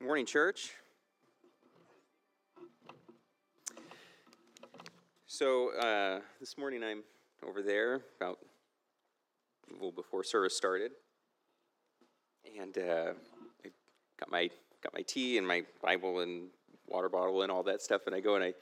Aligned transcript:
Morning, 0.00 0.26
church. 0.26 0.74
So 5.26 5.76
uh, 5.76 6.20
this 6.38 6.56
morning 6.56 6.84
I'm 6.84 7.02
over 7.44 7.62
there 7.62 8.02
about 8.20 8.38
a 9.68 9.72
little 9.72 9.90
before 9.90 10.22
service 10.22 10.56
started, 10.56 10.92
and 12.60 12.78
uh, 12.78 13.12
I 13.64 13.70
got 14.20 14.30
my 14.30 14.48
got 14.84 14.94
my 14.94 15.02
tea 15.02 15.36
and 15.36 15.46
my 15.46 15.64
Bible 15.82 16.20
and 16.20 16.46
water 16.86 17.08
bottle 17.08 17.42
and 17.42 17.50
all 17.50 17.64
that 17.64 17.82
stuff, 17.82 18.02
and 18.06 18.14
I 18.14 18.20
go 18.20 18.36
and 18.36 18.44
I 18.44 18.54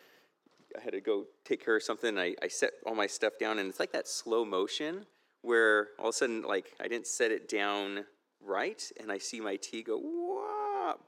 I 0.74 0.80
had 0.80 0.94
to 0.94 1.02
go 1.02 1.26
take 1.44 1.62
care 1.62 1.76
of 1.76 1.82
something. 1.82 2.18
I, 2.18 2.34
I 2.42 2.48
set 2.48 2.72
all 2.86 2.94
my 2.94 3.06
stuff 3.06 3.34
down, 3.38 3.58
and 3.58 3.68
it's 3.68 3.78
like 3.78 3.92
that 3.92 4.08
slow 4.08 4.46
motion 4.46 5.04
where 5.42 5.88
all 5.98 6.06
of 6.06 6.10
a 6.10 6.12
sudden, 6.14 6.42
like 6.42 6.72
I 6.80 6.88
didn't 6.88 7.06
set 7.06 7.30
it 7.30 7.46
down 7.46 8.06
right, 8.42 8.82
and 8.98 9.12
I 9.12 9.18
see 9.18 9.38
my 9.38 9.56
tea 9.56 9.82
go 9.82 10.00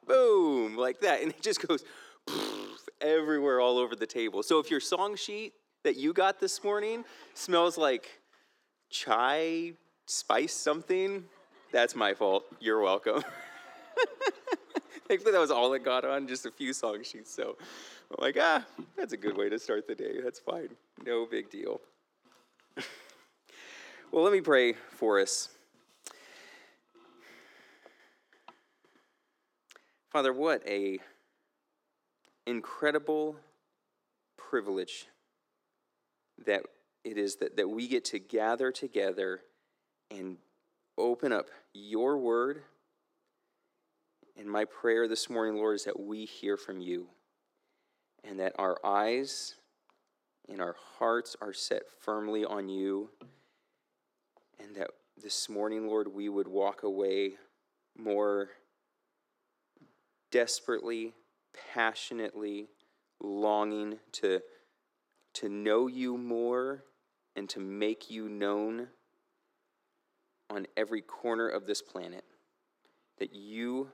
boom, 0.06 0.76
like 0.76 1.00
that. 1.00 1.22
And 1.22 1.30
it 1.30 1.42
just 1.42 1.66
goes 1.66 1.84
everywhere 3.00 3.60
all 3.60 3.78
over 3.78 3.94
the 3.94 4.06
table. 4.06 4.42
So 4.42 4.58
if 4.58 4.70
your 4.70 4.80
song 4.80 5.16
sheet 5.16 5.54
that 5.84 5.96
you 5.96 6.12
got 6.12 6.40
this 6.40 6.62
morning 6.64 7.04
smells 7.34 7.78
like 7.78 8.20
chai, 8.90 9.72
spice 10.06 10.54
something, 10.54 11.24
that's 11.72 11.94
my 11.94 12.14
fault. 12.14 12.44
You're 12.60 12.80
welcome. 12.80 13.22
Thankfully, 15.08 15.32
that 15.32 15.40
was 15.40 15.50
all 15.50 15.72
it 15.74 15.84
got 15.84 16.04
on, 16.04 16.28
just 16.28 16.44
a 16.46 16.50
few 16.50 16.72
song 16.72 17.02
sheets. 17.02 17.34
So 17.34 17.56
I'm 18.10 18.22
like, 18.22 18.36
ah, 18.40 18.64
that's 18.96 19.12
a 19.12 19.16
good 19.16 19.36
way 19.36 19.48
to 19.48 19.58
start 19.58 19.86
the 19.86 19.94
day. 19.94 20.20
That's 20.22 20.38
fine. 20.38 20.68
No 21.04 21.26
big 21.26 21.50
deal. 21.50 21.80
well, 24.12 24.22
let 24.22 24.32
me 24.32 24.40
pray 24.40 24.74
for 24.74 25.20
us. 25.20 25.48
Father, 30.10 30.32
what 30.32 30.66
a 30.66 30.98
incredible 32.46 33.36
privilege 34.38 35.06
that 36.46 36.62
it 37.04 37.18
is 37.18 37.36
that, 37.36 37.58
that 37.58 37.68
we 37.68 37.86
get 37.86 38.06
to 38.06 38.18
gather 38.18 38.72
together 38.72 39.40
and 40.10 40.38
open 40.96 41.30
up 41.30 41.48
your 41.74 42.16
word. 42.16 42.62
And 44.38 44.48
my 44.48 44.64
prayer 44.64 45.08
this 45.08 45.28
morning, 45.28 45.56
Lord, 45.56 45.76
is 45.76 45.84
that 45.84 46.00
we 46.00 46.24
hear 46.24 46.56
from 46.56 46.80
you 46.80 47.08
and 48.24 48.40
that 48.40 48.54
our 48.58 48.78
eyes 48.82 49.56
and 50.48 50.62
our 50.62 50.76
hearts 50.98 51.36
are 51.42 51.52
set 51.52 51.82
firmly 52.00 52.46
on 52.46 52.70
you. 52.70 53.10
And 54.58 54.74
that 54.76 54.88
this 55.22 55.50
morning, 55.50 55.86
Lord, 55.86 56.08
we 56.08 56.30
would 56.30 56.48
walk 56.48 56.82
away 56.82 57.34
more 57.96 58.50
desperately, 60.30 61.14
passionately 61.74 62.68
longing 63.20 63.98
to, 64.12 64.40
to 65.34 65.48
know 65.48 65.86
you 65.86 66.16
more 66.16 66.84
and 67.36 67.48
to 67.48 67.60
make 67.60 68.10
you 68.10 68.28
known 68.28 68.88
on 70.50 70.66
every 70.76 71.02
corner 71.02 71.48
of 71.48 71.66
this 71.66 71.82
planet, 71.82 72.24
that 73.18 73.34
you 73.34 73.90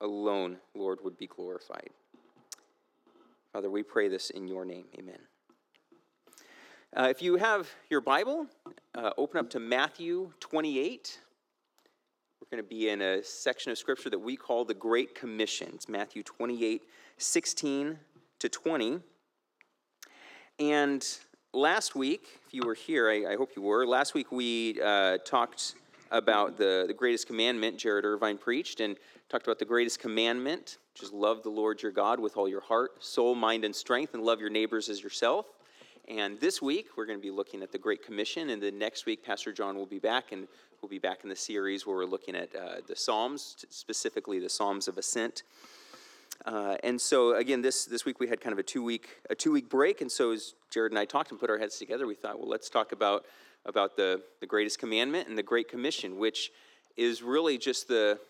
alone, 0.00 0.58
Lord, 0.74 0.98
would 1.02 1.16
be 1.16 1.26
glorified. 1.26 1.90
Father, 3.52 3.70
we 3.70 3.82
pray 3.82 4.08
this 4.08 4.30
in 4.30 4.46
your 4.46 4.64
name. 4.64 4.84
Amen. 4.98 5.18
Uh, 6.94 7.08
if 7.10 7.22
you 7.22 7.36
have 7.36 7.68
your 7.90 8.00
Bible, 8.00 8.46
uh, 8.94 9.10
open 9.16 9.40
up 9.40 9.50
to 9.50 9.60
Matthew 9.60 10.32
28. 10.40 11.18
We're 12.40 12.58
going 12.58 12.62
to 12.62 12.68
be 12.68 12.90
in 12.90 13.00
a 13.00 13.24
section 13.24 13.72
of 13.72 13.78
scripture 13.78 14.10
that 14.10 14.18
we 14.18 14.36
call 14.36 14.66
the 14.66 14.74
Great 14.74 15.14
Commission. 15.14 15.70
It's 15.74 15.88
Matthew 15.88 16.22
28 16.22 16.82
16 17.16 17.98
to 18.40 18.48
20. 18.50 19.00
And 20.58 21.18
last 21.54 21.94
week, 21.94 22.26
if 22.46 22.52
you 22.52 22.62
were 22.66 22.74
here, 22.74 23.08
I, 23.08 23.32
I 23.32 23.36
hope 23.36 23.52
you 23.56 23.62
were, 23.62 23.86
last 23.86 24.12
week 24.12 24.30
we 24.30 24.78
uh, 24.84 25.16
talked 25.24 25.76
about 26.10 26.58
the, 26.58 26.84
the 26.86 26.92
greatest 26.92 27.26
commandment 27.26 27.78
Jared 27.78 28.04
Irvine 28.04 28.36
preached 28.36 28.80
and 28.80 28.98
talked 29.30 29.46
about 29.46 29.58
the 29.58 29.64
greatest 29.64 29.98
commandment, 29.98 30.76
just 30.94 31.14
love 31.14 31.42
the 31.42 31.48
Lord 31.48 31.82
your 31.82 31.90
God 31.90 32.20
with 32.20 32.36
all 32.36 32.48
your 32.48 32.60
heart, 32.60 33.02
soul, 33.02 33.34
mind, 33.34 33.64
and 33.64 33.74
strength, 33.74 34.12
and 34.12 34.22
love 34.22 34.40
your 34.40 34.50
neighbors 34.50 34.90
as 34.90 35.02
yourself. 35.02 35.46
And 36.08 36.38
this 36.38 36.62
week, 36.62 36.90
we're 36.96 37.06
going 37.06 37.18
to 37.18 37.22
be 37.22 37.32
looking 37.32 37.62
at 37.62 37.72
the 37.72 37.78
Great 37.78 38.04
Commission. 38.04 38.50
And 38.50 38.62
then 38.62 38.78
next 38.78 39.06
week, 39.06 39.24
Pastor 39.24 39.52
John 39.52 39.76
will 39.76 39.86
be 39.86 39.98
back, 39.98 40.30
and 40.30 40.46
we'll 40.80 40.88
be 40.88 41.00
back 41.00 41.24
in 41.24 41.28
the 41.28 41.36
series 41.36 41.84
where 41.84 41.96
we're 41.96 42.04
looking 42.04 42.36
at 42.36 42.54
uh, 42.54 42.76
the 42.86 42.94
Psalms, 42.94 43.66
specifically 43.70 44.38
the 44.38 44.48
Psalms 44.48 44.86
of 44.86 44.98
Ascent. 44.98 45.42
Uh, 46.44 46.76
and 46.84 47.00
so 47.00 47.34
again, 47.34 47.60
this 47.60 47.86
this 47.86 48.04
week 48.04 48.20
we 48.20 48.28
had 48.28 48.40
kind 48.40 48.52
of 48.52 48.58
a 48.58 48.62
two 48.62 48.84
week 48.84 49.08
a 49.30 49.34
two 49.34 49.50
week 49.50 49.68
break, 49.68 50.00
and 50.00 50.12
so 50.12 50.30
as 50.30 50.54
Jared 50.70 50.92
and 50.92 50.98
I 50.98 51.06
talked 51.06 51.30
and 51.30 51.40
put 51.40 51.50
our 51.50 51.58
heads 51.58 51.78
together, 51.78 52.06
we 52.06 52.14
thought, 52.14 52.38
well, 52.38 52.48
let's 52.48 52.70
talk 52.70 52.92
about 52.92 53.24
about 53.64 53.96
the 53.96 54.22
the 54.40 54.46
greatest 54.46 54.78
commandment 54.78 55.28
and 55.28 55.36
the 55.36 55.42
Great 55.42 55.68
Commission, 55.68 56.18
which 56.18 56.52
is 56.96 57.22
really 57.22 57.58
just 57.58 57.88
the 57.88 58.20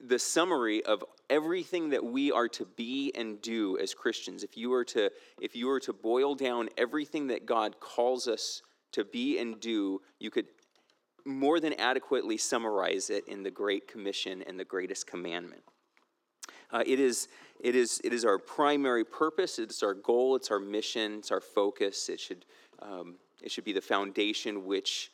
the 0.00 0.18
summary 0.18 0.84
of 0.84 1.04
everything 1.28 1.90
that 1.90 2.04
we 2.04 2.32
are 2.32 2.48
to 2.48 2.64
be 2.76 3.12
and 3.14 3.40
do 3.42 3.78
as 3.78 3.94
Christians. 3.94 4.42
If 4.42 4.56
you 4.56 4.70
were 4.70 4.84
to 4.86 5.10
if 5.40 5.54
you 5.54 5.66
were 5.66 5.80
to 5.80 5.92
boil 5.92 6.34
down 6.34 6.68
everything 6.78 7.26
that 7.28 7.46
God 7.46 7.80
calls 7.80 8.28
us 8.28 8.62
to 8.92 9.04
be 9.04 9.38
and 9.38 9.60
do, 9.60 10.00
you 10.18 10.30
could 10.30 10.46
more 11.24 11.60
than 11.60 11.72
adequately 11.74 12.36
summarize 12.36 13.10
it 13.10 13.26
in 13.28 13.42
the 13.42 13.50
Great 13.50 13.88
Commission 13.88 14.42
and 14.46 14.58
the 14.58 14.64
greatest 14.64 15.06
commandment. 15.06 15.62
Uh, 16.70 16.82
it, 16.86 17.00
is, 17.00 17.28
it, 17.60 17.74
is, 17.74 18.00
it 18.04 18.12
is 18.12 18.24
our 18.24 18.38
primary 18.38 19.04
purpose, 19.04 19.58
it's 19.58 19.82
our 19.82 19.94
goal, 19.94 20.36
it's 20.36 20.50
our 20.50 20.58
mission, 20.58 21.18
it's 21.18 21.30
our 21.30 21.40
focus. 21.40 22.08
It 22.08 22.20
should, 22.20 22.44
um, 22.82 23.14
it 23.42 23.50
should 23.50 23.64
be 23.64 23.72
the 23.72 23.80
foundation 23.80 24.64
which 24.64 25.12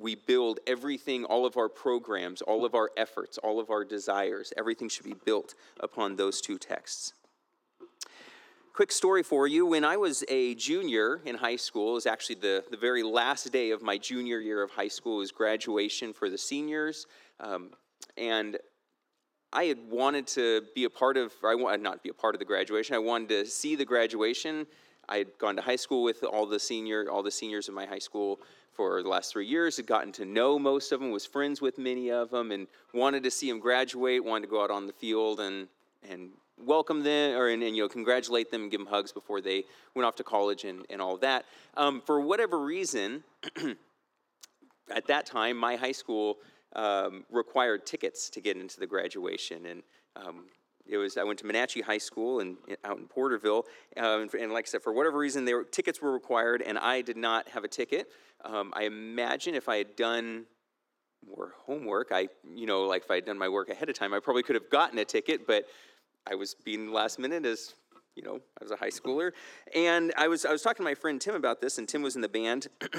we 0.00 0.14
build 0.14 0.60
everything, 0.66 1.24
all 1.24 1.44
of 1.46 1.56
our 1.56 1.68
programs, 1.68 2.42
all 2.42 2.64
of 2.64 2.74
our 2.74 2.90
efforts, 2.96 3.38
all 3.38 3.60
of 3.60 3.70
our 3.70 3.84
desires, 3.84 4.52
everything 4.56 4.88
should 4.88 5.04
be 5.04 5.14
built 5.24 5.54
upon 5.80 6.16
those 6.16 6.40
two 6.40 6.58
texts. 6.58 7.12
Quick 8.72 8.92
story 8.92 9.24
for 9.24 9.48
you. 9.48 9.66
When 9.66 9.84
I 9.84 9.96
was 9.96 10.24
a 10.28 10.54
junior 10.54 11.20
in 11.24 11.34
high 11.34 11.56
school, 11.56 11.90
it 11.90 11.94
was 11.94 12.06
actually 12.06 12.36
the, 12.36 12.64
the 12.70 12.76
very 12.76 13.02
last 13.02 13.50
day 13.50 13.72
of 13.72 13.82
my 13.82 13.98
junior 13.98 14.38
year 14.38 14.62
of 14.62 14.70
high 14.70 14.88
school, 14.88 15.16
was 15.16 15.32
graduation 15.32 16.12
for 16.12 16.30
the 16.30 16.38
seniors. 16.38 17.06
Um, 17.40 17.70
and 18.16 18.56
I 19.52 19.64
had 19.64 19.78
wanted 19.90 20.28
to 20.28 20.62
be 20.76 20.84
a 20.84 20.90
part 20.90 21.16
of, 21.16 21.32
I 21.44 21.56
wanted 21.56 21.80
not 21.80 21.94
to 21.94 22.00
be 22.04 22.10
a 22.10 22.14
part 22.14 22.36
of 22.36 22.38
the 22.38 22.44
graduation. 22.44 22.94
I 22.94 23.00
wanted 23.00 23.30
to 23.30 23.46
see 23.46 23.74
the 23.74 23.84
graduation. 23.84 24.64
I 25.08 25.18
had 25.18 25.38
gone 25.38 25.56
to 25.56 25.62
high 25.62 25.76
school 25.76 26.04
with 26.04 26.22
all 26.22 26.46
the 26.46 26.60
senior, 26.60 27.10
all 27.10 27.24
the 27.24 27.30
seniors 27.32 27.68
in 27.68 27.74
my 27.74 27.86
high 27.86 27.98
school 27.98 28.38
for 28.78 29.02
the 29.02 29.08
last 29.08 29.32
three 29.32 29.44
years, 29.44 29.76
had 29.76 29.88
gotten 29.88 30.12
to 30.12 30.24
know 30.24 30.56
most 30.56 30.92
of 30.92 31.00
them, 31.00 31.10
was 31.10 31.26
friends 31.26 31.60
with 31.60 31.78
many 31.78 32.12
of 32.12 32.30
them, 32.30 32.52
and 32.52 32.68
wanted 32.94 33.24
to 33.24 33.30
see 33.30 33.48
them 33.48 33.58
graduate, 33.58 34.24
wanted 34.24 34.42
to 34.42 34.50
go 34.50 34.62
out 34.62 34.70
on 34.70 34.86
the 34.86 34.92
field 34.92 35.40
and, 35.40 35.66
and 36.08 36.30
welcome 36.64 37.02
them 37.02 37.36
or 37.36 37.48
and, 37.48 37.62
and, 37.62 37.76
you 37.76 37.82
know 37.82 37.88
congratulate 37.88 38.50
them 38.50 38.62
and 38.62 38.70
give 38.70 38.80
them 38.80 38.88
hugs 38.88 39.12
before 39.12 39.40
they 39.40 39.62
went 39.94 40.04
off 40.04 40.16
to 40.16 40.24
college 40.24 40.64
and, 40.64 40.84
and 40.90 41.00
all 41.00 41.16
that 41.16 41.44
um, 41.76 42.02
for 42.04 42.20
whatever 42.20 42.58
reason 42.58 43.22
at 44.90 45.06
that 45.06 45.24
time 45.24 45.56
my 45.56 45.76
high 45.76 45.92
school 45.92 46.38
um, 46.74 47.24
required 47.30 47.86
tickets 47.86 48.28
to 48.28 48.40
get 48.40 48.56
into 48.56 48.80
the 48.80 48.86
graduation 48.88 49.66
and 49.66 49.82
um, 50.16 50.46
it 50.88 50.96
was 50.96 51.16
I 51.16 51.22
went 51.22 51.38
to 51.40 51.44
Monache 51.44 51.82
High 51.84 51.98
School 51.98 52.40
and 52.40 52.56
out 52.84 52.98
in 52.98 53.06
Porterville, 53.06 53.66
uh, 53.96 54.20
and, 54.20 54.34
and, 54.34 54.52
like 54.52 54.66
I 54.66 54.68
said, 54.68 54.82
for 54.82 54.92
whatever 54.92 55.18
reason, 55.18 55.44
there 55.44 55.62
tickets 55.64 56.00
were 56.00 56.12
required, 56.12 56.62
and 56.62 56.78
I 56.78 57.02
did 57.02 57.16
not 57.16 57.48
have 57.50 57.64
a 57.64 57.68
ticket. 57.68 58.08
Um, 58.44 58.72
I 58.74 58.84
imagine 58.84 59.54
if 59.54 59.68
I 59.68 59.76
had 59.78 59.96
done 59.96 60.46
more 61.26 61.52
homework, 61.66 62.08
I 62.12 62.28
you 62.54 62.66
know 62.66 62.84
like 62.84 63.04
if 63.04 63.10
I 63.10 63.16
had 63.16 63.24
done 63.24 63.38
my 63.38 63.48
work 63.48 63.68
ahead 63.68 63.88
of 63.88 63.94
time, 63.94 64.14
I 64.14 64.20
probably 64.20 64.42
could 64.42 64.54
have 64.54 64.70
gotten 64.70 64.98
a 64.98 65.04
ticket, 65.04 65.46
but 65.46 65.64
I 66.26 66.34
was 66.34 66.54
being 66.54 66.92
last 66.92 67.18
minute 67.18 67.44
as 67.44 67.74
you 68.14 68.22
know 68.22 68.36
I 68.60 68.64
was 68.64 68.70
a 68.70 68.76
high 68.76 68.90
schooler, 68.90 69.32
and 69.74 70.12
I 70.16 70.28
was 70.28 70.44
I 70.44 70.52
was 70.52 70.62
talking 70.62 70.84
to 70.84 70.90
my 70.90 70.94
friend 70.94 71.20
Tim 71.20 71.34
about 71.34 71.60
this, 71.60 71.78
and 71.78 71.88
Tim 71.88 72.02
was 72.02 72.14
in 72.14 72.22
the 72.22 72.28
band, 72.28 72.68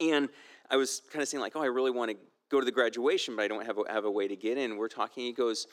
and 0.00 0.28
I 0.70 0.76
was 0.76 1.02
kind 1.12 1.22
of 1.22 1.28
saying 1.28 1.40
like, 1.40 1.56
oh, 1.56 1.62
I 1.62 1.66
really 1.66 1.90
want 1.90 2.12
to 2.12 2.16
go 2.50 2.60
to 2.60 2.64
the 2.64 2.72
graduation, 2.72 3.34
but 3.34 3.42
I 3.42 3.48
don't 3.48 3.66
have 3.66 3.78
a, 3.78 3.92
have 3.92 4.04
a 4.04 4.10
way 4.10 4.28
to 4.28 4.36
get 4.36 4.58
in. 4.58 4.76
We're 4.76 4.88
talking. 4.88 5.24
He 5.24 5.32
goes 5.32 5.66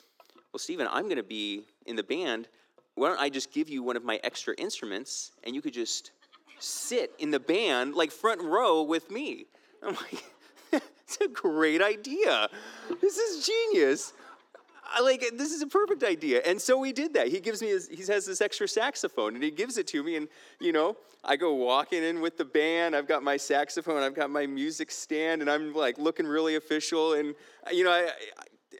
well, 0.54 0.60
Stephen, 0.60 0.86
I'm 0.88 1.04
going 1.04 1.16
to 1.16 1.24
be 1.24 1.64
in 1.84 1.96
the 1.96 2.04
band. 2.04 2.46
Why 2.94 3.08
don't 3.08 3.20
I 3.20 3.28
just 3.28 3.52
give 3.52 3.68
you 3.68 3.82
one 3.82 3.96
of 3.96 4.04
my 4.04 4.20
extra 4.22 4.54
instruments 4.56 5.32
and 5.42 5.52
you 5.52 5.60
could 5.60 5.74
just 5.74 6.12
sit 6.58 7.12
in 7.18 7.30
the 7.30 7.40
band, 7.40 7.94
like 7.94 8.10
front 8.10 8.42
row 8.42 8.82
with 8.82 9.10
me? 9.10 9.46
I'm 9.82 9.94
like, 9.94 10.24
that's 10.70 11.18
a 11.20 11.28
great 11.28 11.82
idea. 11.82 12.48
This 13.00 13.18
is 13.18 13.46
genius. 13.46 14.12
I 14.86 15.00
like 15.00 15.24
this 15.36 15.52
is 15.52 15.62
a 15.62 15.66
perfect 15.66 16.04
idea. 16.04 16.40
And 16.44 16.60
so 16.60 16.78
we 16.78 16.92
did 16.92 17.14
that. 17.14 17.28
He 17.28 17.40
gives 17.40 17.62
me 17.62 17.68
his, 17.68 17.88
he 17.88 18.04
has 18.12 18.26
this 18.26 18.40
extra 18.40 18.68
saxophone 18.68 19.34
and 19.34 19.42
he 19.42 19.50
gives 19.50 19.78
it 19.78 19.86
to 19.88 20.02
me 20.02 20.16
and 20.16 20.28
you 20.60 20.72
know, 20.72 20.96
I 21.24 21.36
go 21.36 21.54
walking 21.54 22.04
in 22.04 22.20
with 22.20 22.36
the 22.36 22.44
band. 22.44 22.94
I've 22.94 23.08
got 23.08 23.22
my 23.22 23.36
saxophone, 23.36 24.02
I've 24.02 24.14
got 24.14 24.30
my 24.30 24.46
music 24.46 24.90
stand 24.90 25.40
and 25.40 25.50
I'm 25.50 25.72
like 25.72 25.98
looking 25.98 26.26
really 26.26 26.56
official 26.56 27.14
and 27.14 27.34
you 27.72 27.84
know, 27.84 27.90
I 27.90 28.10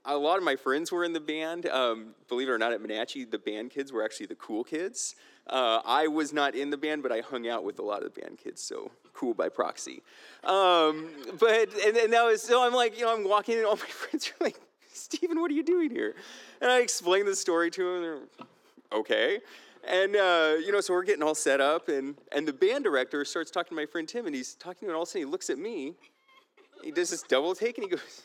a 0.04 0.16
lot 0.16 0.38
of 0.38 0.44
my 0.44 0.56
friends 0.56 0.92
were 0.92 1.04
in 1.04 1.12
the 1.12 1.20
band. 1.20 1.66
Um, 1.66 2.14
believe 2.28 2.48
it 2.48 2.52
or 2.52 2.58
not, 2.58 2.72
at 2.72 2.80
Monache, 2.82 3.30
the 3.30 3.38
band 3.38 3.70
kids 3.70 3.92
were 3.92 4.04
actually 4.04 4.26
the 4.26 4.34
cool 4.34 4.64
kids. 4.64 5.14
Uh, 5.48 5.80
I 5.84 6.06
was 6.06 6.32
not 6.32 6.54
in 6.54 6.70
the 6.70 6.76
band, 6.76 7.02
but 7.02 7.12
I 7.12 7.20
hung 7.20 7.46
out 7.48 7.64
with 7.64 7.78
a 7.78 7.82
lot 7.82 8.02
of 8.02 8.14
the 8.14 8.20
band 8.20 8.38
kids, 8.38 8.62
so 8.62 8.90
cool 9.12 9.34
by 9.34 9.48
proxy. 9.48 10.02
Um, 10.42 11.08
but 11.38 11.68
and, 11.84 11.96
and 11.96 12.12
that 12.12 12.24
was 12.24 12.42
so 12.42 12.64
I'm 12.64 12.72
like, 12.72 12.98
you 12.98 13.04
know, 13.04 13.14
I'm 13.14 13.28
walking, 13.28 13.56
and 13.56 13.66
all 13.66 13.76
my 13.76 13.82
friends 13.88 14.28
are 14.28 14.44
like, 14.44 14.58
Stephen, 14.92 15.40
what 15.40 15.50
are 15.50 15.54
you 15.54 15.62
doing 15.62 15.90
here? 15.90 16.14
And 16.60 16.70
I 16.70 16.80
explained 16.80 17.28
the 17.28 17.36
story 17.36 17.70
to 17.72 17.84
them. 17.84 18.02
They're 18.02 18.98
okay. 19.00 19.40
And 19.86 20.16
uh, 20.16 20.54
you 20.64 20.72
know, 20.72 20.80
so 20.80 20.94
we're 20.94 21.04
getting 21.04 21.22
all 21.22 21.34
set 21.34 21.60
up, 21.60 21.88
and 21.88 22.16
and 22.32 22.48
the 22.48 22.52
band 22.52 22.84
director 22.84 23.24
starts 23.26 23.50
talking 23.50 23.70
to 23.70 23.74
my 23.74 23.86
friend 23.86 24.08
Tim, 24.08 24.26
and 24.26 24.34
he's 24.34 24.54
talking 24.54 24.80
to 24.80 24.84
him, 24.86 24.90
and 24.90 24.96
all 24.96 25.02
of 25.02 25.08
a 25.08 25.10
sudden 25.10 25.26
he 25.26 25.30
looks 25.30 25.50
at 25.50 25.58
me. 25.58 25.94
He 26.82 26.90
does 26.90 27.10
this 27.10 27.22
double 27.22 27.54
take, 27.54 27.78
and 27.78 27.84
he 27.84 27.90
goes, 27.90 28.22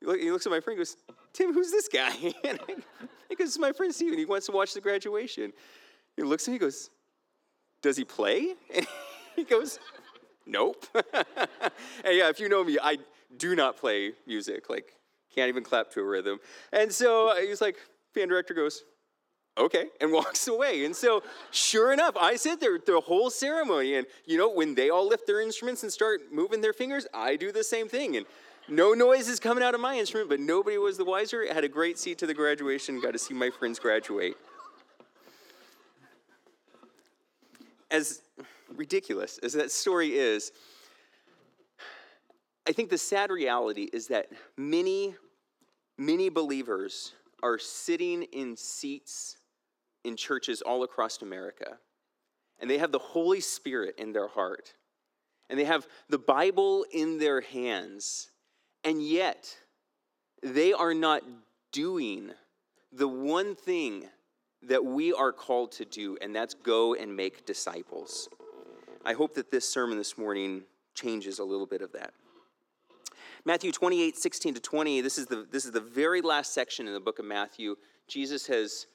he 0.00 0.30
looks 0.30 0.46
at 0.46 0.50
my 0.50 0.60
friend, 0.60 0.78
and 0.78 0.86
goes, 0.86 0.96
Tim, 1.32 1.52
who's 1.52 1.70
this 1.70 1.88
guy? 1.88 2.12
And 2.44 2.58
I, 2.68 2.74
he 3.28 3.36
goes, 3.36 3.48
it's 3.48 3.58
my 3.58 3.72
friend 3.72 3.94
Stephen. 3.94 4.18
He 4.18 4.24
wants 4.24 4.46
to 4.46 4.52
watch 4.52 4.74
the 4.74 4.80
graduation. 4.80 5.52
He 6.16 6.22
looks 6.22 6.46
at 6.46 6.52
me, 6.52 6.54
he 6.54 6.58
goes, 6.58 6.90
Does 7.82 7.96
he 7.96 8.04
play? 8.04 8.54
And 8.74 8.86
he 9.36 9.44
goes, 9.44 9.78
Nope. 10.46 10.86
and 10.94 11.24
yeah, 12.04 12.28
if 12.28 12.38
you 12.38 12.48
know 12.48 12.64
me, 12.64 12.78
I 12.82 12.98
do 13.36 13.56
not 13.56 13.76
play 13.76 14.12
music. 14.26 14.68
Like, 14.68 14.92
can't 15.34 15.48
even 15.48 15.64
clap 15.64 15.90
to 15.92 16.00
a 16.00 16.04
rhythm. 16.04 16.38
And 16.72 16.92
so 16.92 17.30
uh, 17.30 17.36
he's 17.36 17.60
like, 17.60 17.76
band 18.14 18.30
director 18.30 18.54
goes, 18.54 18.84
okay, 19.58 19.86
and 20.00 20.12
walks 20.12 20.46
away. 20.48 20.84
And 20.84 20.94
so, 20.94 21.22
sure 21.50 21.92
enough, 21.92 22.16
I 22.16 22.36
sit 22.36 22.60
there 22.60 22.78
the 22.84 23.00
whole 23.00 23.30
ceremony. 23.30 23.96
And, 23.96 24.06
you 24.26 24.38
know, 24.38 24.50
when 24.50 24.74
they 24.74 24.90
all 24.90 25.08
lift 25.08 25.26
their 25.26 25.40
instruments 25.40 25.82
and 25.82 25.92
start 25.92 26.20
moving 26.32 26.60
their 26.60 26.72
fingers, 26.72 27.06
I 27.12 27.36
do 27.36 27.52
the 27.52 27.64
same 27.64 27.88
thing. 27.88 28.16
And 28.16 28.26
no 28.68 28.94
noise 28.94 29.28
is 29.28 29.40
coming 29.40 29.62
out 29.62 29.74
of 29.74 29.80
my 29.80 29.98
instrument, 29.98 30.30
but 30.30 30.40
nobody 30.40 30.78
was 30.78 30.96
the 30.96 31.04
wiser. 31.04 31.44
I 31.48 31.52
had 31.52 31.64
a 31.64 31.68
great 31.68 31.98
seat 31.98 32.18
to 32.18 32.26
the 32.26 32.34
graduation, 32.34 33.00
got 33.00 33.12
to 33.12 33.18
see 33.18 33.34
my 33.34 33.50
friends 33.50 33.78
graduate. 33.78 34.36
As 37.94 38.22
ridiculous 38.74 39.38
as 39.38 39.52
that 39.52 39.70
story 39.70 40.18
is, 40.18 40.50
I 42.68 42.72
think 42.72 42.90
the 42.90 42.98
sad 42.98 43.30
reality 43.30 43.88
is 43.92 44.08
that 44.08 44.26
many, 44.56 45.14
many 45.96 46.28
believers 46.28 47.12
are 47.40 47.56
sitting 47.56 48.24
in 48.24 48.56
seats 48.56 49.36
in 50.02 50.16
churches 50.16 50.60
all 50.60 50.82
across 50.82 51.22
America, 51.22 51.78
and 52.58 52.68
they 52.68 52.78
have 52.78 52.90
the 52.90 52.98
Holy 52.98 53.40
Spirit 53.40 53.94
in 53.96 54.12
their 54.12 54.28
heart, 54.28 54.74
and 55.48 55.58
they 55.58 55.64
have 55.64 55.86
the 56.08 56.18
Bible 56.18 56.84
in 56.90 57.18
their 57.18 57.42
hands, 57.42 58.30
and 58.82 59.06
yet 59.06 59.56
they 60.42 60.72
are 60.72 60.94
not 60.94 61.22
doing 61.70 62.32
the 62.90 63.08
one 63.08 63.54
thing 63.54 64.08
that 64.68 64.84
we 64.84 65.12
are 65.12 65.32
called 65.32 65.72
to 65.72 65.84
do, 65.84 66.16
and 66.20 66.34
that's 66.34 66.54
go 66.54 66.94
and 66.94 67.14
make 67.14 67.46
disciples. 67.46 68.28
I 69.04 69.12
hope 69.12 69.34
that 69.34 69.50
this 69.50 69.68
sermon 69.68 69.98
this 69.98 70.16
morning 70.16 70.62
changes 70.94 71.38
a 71.38 71.44
little 71.44 71.66
bit 71.66 71.82
of 71.82 71.92
that. 71.92 72.12
Matthew 73.44 73.72
28, 73.72 74.16
16 74.16 74.54
to 74.54 74.60
20, 74.60 75.00
this 75.02 75.18
is 75.18 75.26
the, 75.26 75.46
this 75.50 75.66
is 75.66 75.72
the 75.72 75.80
very 75.80 76.22
last 76.22 76.54
section 76.54 76.86
in 76.86 76.94
the 76.94 77.00
book 77.00 77.18
of 77.18 77.26
Matthew. 77.26 77.76
Jesus 78.08 78.46
has 78.46 78.86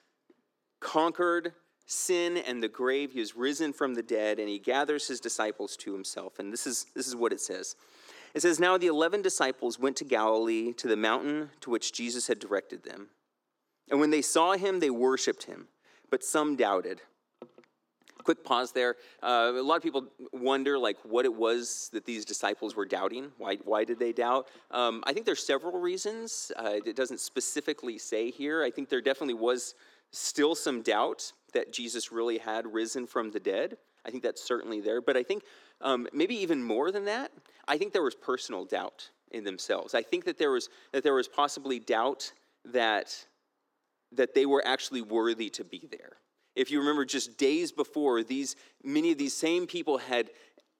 conquered 0.80 1.54
sin 1.86 2.38
and 2.38 2.62
the 2.62 2.68
grave. 2.68 3.12
He 3.12 3.19
has 3.19 3.36
risen 3.36 3.74
from 3.74 3.94
the 3.94 4.01
dead, 4.01 4.39
and 4.39 4.50
he 4.50 4.57
gathers 4.57 5.07
his 5.07 5.19
disciples 5.19 5.77
to 5.77 5.94
himself. 5.94 6.39
And 6.39 6.51
this 6.51 6.66
is, 6.66 6.88
this 6.95 7.07
is 7.07 7.16
what 7.16 7.31
it 7.31 7.42
says. 7.42 7.75
It 8.33 8.42
says, 8.42 8.60
Now 8.60 8.77
the 8.77 8.88
eleven 8.88 9.21
disciples 9.21 9.80
went 9.80 9.98
to 9.98 10.06
Galilee, 10.06 10.74
to 10.74 10.88
the 10.88 10.98
mountain 10.98 11.50
to 11.62 11.69
which 11.69 11.94
Jesus 11.94 12.27
had 12.27 12.39
directed 12.39 12.83
them. 12.83 13.10
And 13.89 14.00
when 14.00 14.12
they 14.12 14.21
saw 14.21 14.53
him, 14.53 14.80
they 14.80 14.89
worshiped 14.89 15.44
him, 15.44 15.68
but 16.09 16.24
some 16.24 16.56
doubted. 16.56 17.01
Quick 18.24 18.44
pause 18.44 18.71
there. 18.71 18.95
Uh, 19.24 19.53
a 19.56 19.63
lot 19.63 19.77
of 19.77 19.81
people 19.83 20.06
wonder, 20.33 20.77
like, 20.77 20.97
what 21.03 21.25
it 21.25 21.33
was 21.33 21.89
that 21.94 22.06
these 22.06 22.25
disciples 22.25 22.75
were 22.75 22.86
doubting. 22.86 23.31
Why, 23.38 23.56
why 23.63 23.83
did 23.83 23.97
they 23.97 24.12
doubt? 24.12 24.50
Um, 24.69 25.03
I 25.07 25.13
think 25.13 25.25
there's 25.25 25.44
several 25.44 25.80
reasons. 25.80 26.51
Uh, 26.56 26.75
it 26.86 26.95
doesn't 26.95 27.19
specifically 27.19 27.97
say 27.97 28.30
here. 28.30 28.63
I 28.63 28.69
think 28.69 28.89
there 28.89 29.01
definitely 29.01 29.36
was 29.36 29.74
still 30.12 30.53
some 30.53 30.81
doubt 30.81 31.31
that 31.53 31.71
Jesus 31.74 32.12
really 32.12 32.38
had 32.38 32.71
risen 32.71 33.07
from 33.07 33.31
the 33.31 33.39
dead. 33.39 33.77
I 34.06 34.12
think 34.12 34.21
that's 34.21 34.44
certainly 34.44 34.80
there. 34.81 35.01
But 35.01 35.18
I 35.18 35.24
think 35.24 35.44
um, 35.81 36.07
maybe 36.13 36.35
even 36.35 36.63
more 36.63 36.92
than 36.92 37.06
that, 37.06 37.31
I 37.68 37.77
think 37.77 37.94
there 37.94 38.03
was 38.03 38.15
personal 38.15 38.65
doubt 38.65 39.09
in 39.31 39.44
themselves. 39.44 39.94
I 39.94 40.01
think 40.01 40.25
that 40.25 40.38
there 40.38 40.51
was 40.51 40.69
that 40.92 41.03
there 41.03 41.13
was 41.13 41.27
possibly 41.27 41.80
doubt 41.80 42.33
that 42.65 43.25
that 44.13 44.33
they 44.33 44.45
were 44.45 44.63
actually 44.65 45.01
worthy 45.01 45.50
to 45.51 45.63
be 45.63 45.88
there. 45.91 46.13
If 46.56 46.71
you 46.71 46.79
remember, 46.79 47.06
just 47.06 47.38
days 47.38 47.71
before, 47.71 48.23
these 48.23 48.56
many 48.83 49.11
of 49.11 49.17
these 49.17 49.35
same 49.35 49.67
people 49.67 49.97
had 49.97 50.29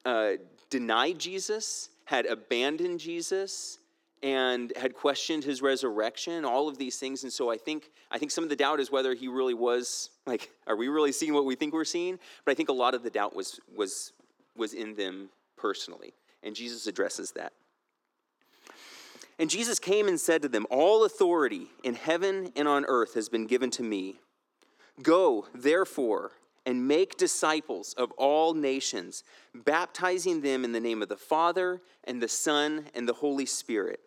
uh, 0.06 0.34
denied 0.70 1.20
Jesus, 1.20 1.90
had 2.06 2.26
abandoned 2.26 3.00
Jesus, 3.00 3.78
and 4.22 4.74
had 4.76 4.94
questioned 4.94 5.44
his 5.44 5.62
resurrection. 5.62 6.44
All 6.44 6.68
of 6.68 6.78
these 6.78 6.98
things, 6.98 7.24
and 7.24 7.32
so 7.32 7.50
I 7.50 7.58
think 7.58 7.92
I 8.12 8.18
think 8.18 8.32
some 8.32 8.44
of 8.44 8.50
the 8.50 8.56
doubt 8.56 8.80
is 8.80 8.92
whether 8.92 9.14
he 9.14 9.28
really 9.28 9.54
was 9.54 10.10
like, 10.26 10.50
are 10.68 10.76
we 10.76 10.88
really 10.88 11.12
seeing 11.12 11.34
what 11.34 11.46
we 11.46 11.56
think 11.56 11.74
we're 11.74 11.86
seeing? 11.86 12.20
But 12.46 12.52
I 12.52 12.56
think 12.56 12.70
a 12.70 12.74
lot 12.74 12.94
of 12.94 13.04
the 13.04 13.10
doubt 13.10 13.36
was 13.36 13.60
was 13.76 14.12
was 14.58 14.74
in 14.74 14.96
them 14.96 15.30
personally, 15.56 16.14
and 16.44 16.56
Jesus 16.56 16.88
addresses 16.88 17.32
that. 17.34 17.54
And 19.40 19.50
Jesus 19.50 19.80
came 19.80 20.10
and 20.10 20.20
said 20.20 20.42
to 20.42 20.50
them, 20.50 20.68
All 20.70 21.06
authority 21.06 21.68
in 21.82 21.96
heaven 21.96 22.52
and 22.58 22.68
on 22.68 22.86
earth 22.86 23.14
has 23.14 23.30
been 23.30 23.48
given 23.48 23.72
to 23.72 23.84
me. 23.84 24.20
Go, 25.02 25.48
therefore, 25.56 26.34
and 26.66 26.88
make 26.88 27.18
disciples 27.18 27.94
of 27.94 28.12
all 28.12 28.54
nations, 28.54 29.24
baptizing 29.56 30.42
them 30.42 30.66
in 30.66 30.74
the 30.74 30.80
name 30.82 31.02
of 31.02 31.08
the 31.08 31.16
Father, 31.16 31.82
and 32.04 32.22
the 32.22 32.28
Son, 32.28 32.88
and 32.94 33.08
the 33.08 33.14
Holy 33.14 33.46
Spirit, 33.46 34.02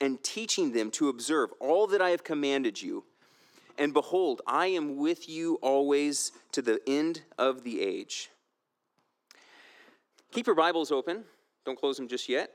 and 0.00 0.22
teaching 0.22 0.72
them 0.72 0.90
to 0.92 1.10
observe 1.10 1.50
all 1.60 1.86
that 1.88 2.00
I 2.00 2.08
have 2.08 2.24
commanded 2.24 2.80
you. 2.80 3.04
And 3.76 3.92
behold, 3.92 4.40
I 4.46 4.68
am 4.68 4.96
with 4.96 5.28
you 5.28 5.58
always 5.60 6.32
to 6.52 6.62
the 6.62 6.80
end 6.86 7.22
of 7.38 7.62
the 7.62 7.82
age. 7.82 8.30
Keep 10.32 10.46
your 10.46 10.56
Bibles 10.56 10.90
open. 10.90 11.24
Don't 11.66 11.78
close 11.78 11.98
them 11.98 12.08
just 12.08 12.26
yet. 12.26 12.54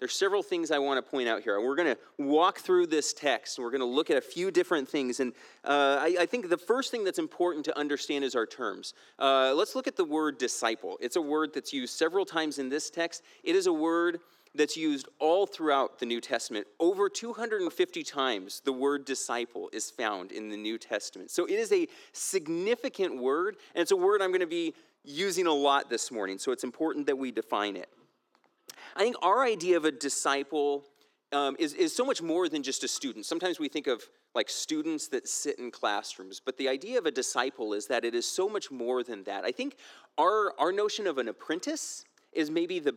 There's 0.00 0.14
several 0.14 0.42
things 0.42 0.70
I 0.70 0.78
want 0.78 1.04
to 1.04 1.08
point 1.08 1.28
out 1.28 1.42
here. 1.42 1.56
and 1.56 1.64
We're 1.64 1.76
going 1.76 1.94
to 1.94 1.98
walk 2.18 2.58
through 2.58 2.86
this 2.86 3.12
text. 3.12 3.58
And 3.58 3.64
we're 3.64 3.70
going 3.70 3.80
to 3.80 3.86
look 3.86 4.10
at 4.10 4.16
a 4.16 4.22
few 4.22 4.50
different 4.50 4.88
things. 4.88 5.20
And 5.20 5.32
uh, 5.64 5.98
I, 6.00 6.16
I, 6.20 6.26
think 6.26 6.48
the 6.48 6.56
first 6.56 6.90
thing 6.90 7.04
that's 7.04 7.18
important 7.18 7.66
to 7.66 7.78
understand 7.78 8.24
is 8.24 8.34
our 8.34 8.46
terms. 8.46 8.94
Uh, 9.18 9.52
let's 9.54 9.74
look 9.74 9.86
at 9.86 9.96
the 9.96 10.04
word 10.04 10.38
disciple. 10.38 10.96
It's 11.00 11.16
a 11.16 11.20
word 11.20 11.52
that's 11.54 11.72
used 11.72 11.96
several 11.96 12.24
times 12.24 12.58
in 12.58 12.70
this 12.70 12.88
text. 12.88 13.22
It 13.44 13.54
is 13.54 13.66
a 13.66 13.72
word 13.72 14.20
that's 14.54 14.76
used 14.76 15.06
all 15.18 15.46
throughout 15.46 15.98
the 15.98 16.06
New 16.06 16.20
Testament. 16.20 16.66
Over 16.80 17.08
250 17.08 18.02
times, 18.02 18.62
the 18.64 18.72
word 18.72 19.04
disciple 19.04 19.68
is 19.72 19.90
found 19.90 20.32
in 20.32 20.48
the 20.48 20.56
New 20.56 20.78
Testament. 20.78 21.30
So 21.30 21.44
it 21.44 21.52
is 21.52 21.72
a 21.72 21.86
significant 22.12 23.20
word, 23.20 23.56
and 23.74 23.82
it's 23.82 23.92
a 23.92 23.96
word 23.96 24.22
I'm 24.22 24.30
going 24.30 24.40
to 24.40 24.46
be 24.46 24.74
using 25.04 25.46
a 25.46 25.52
lot 25.52 25.88
this 25.88 26.10
morning. 26.10 26.38
So 26.38 26.52
it's 26.52 26.64
important 26.64 27.06
that 27.06 27.16
we 27.16 27.30
define 27.30 27.76
it. 27.76 27.88
I 28.96 29.02
think 29.02 29.16
our 29.22 29.44
idea 29.44 29.76
of 29.76 29.84
a 29.84 29.92
disciple 29.92 30.84
um, 31.32 31.56
is, 31.58 31.74
is 31.74 31.94
so 31.94 32.04
much 32.04 32.22
more 32.22 32.48
than 32.48 32.62
just 32.62 32.82
a 32.84 32.88
student. 32.88 33.24
Sometimes 33.26 33.58
we 33.58 33.68
think 33.68 33.86
of 33.86 34.02
like 34.34 34.48
students 34.48 35.08
that 35.08 35.28
sit 35.28 35.58
in 35.58 35.70
classrooms, 35.70 36.40
but 36.44 36.56
the 36.56 36.68
idea 36.68 36.98
of 36.98 37.06
a 37.06 37.10
disciple 37.10 37.72
is 37.72 37.86
that 37.86 38.04
it 38.04 38.14
is 38.14 38.26
so 38.26 38.48
much 38.48 38.70
more 38.70 39.02
than 39.02 39.24
that. 39.24 39.44
I 39.44 39.52
think 39.52 39.76
our, 40.18 40.52
our 40.58 40.72
notion 40.72 41.06
of 41.06 41.18
an 41.18 41.28
apprentice 41.28 42.04
is 42.32 42.50
maybe 42.50 42.78
the 42.78 42.94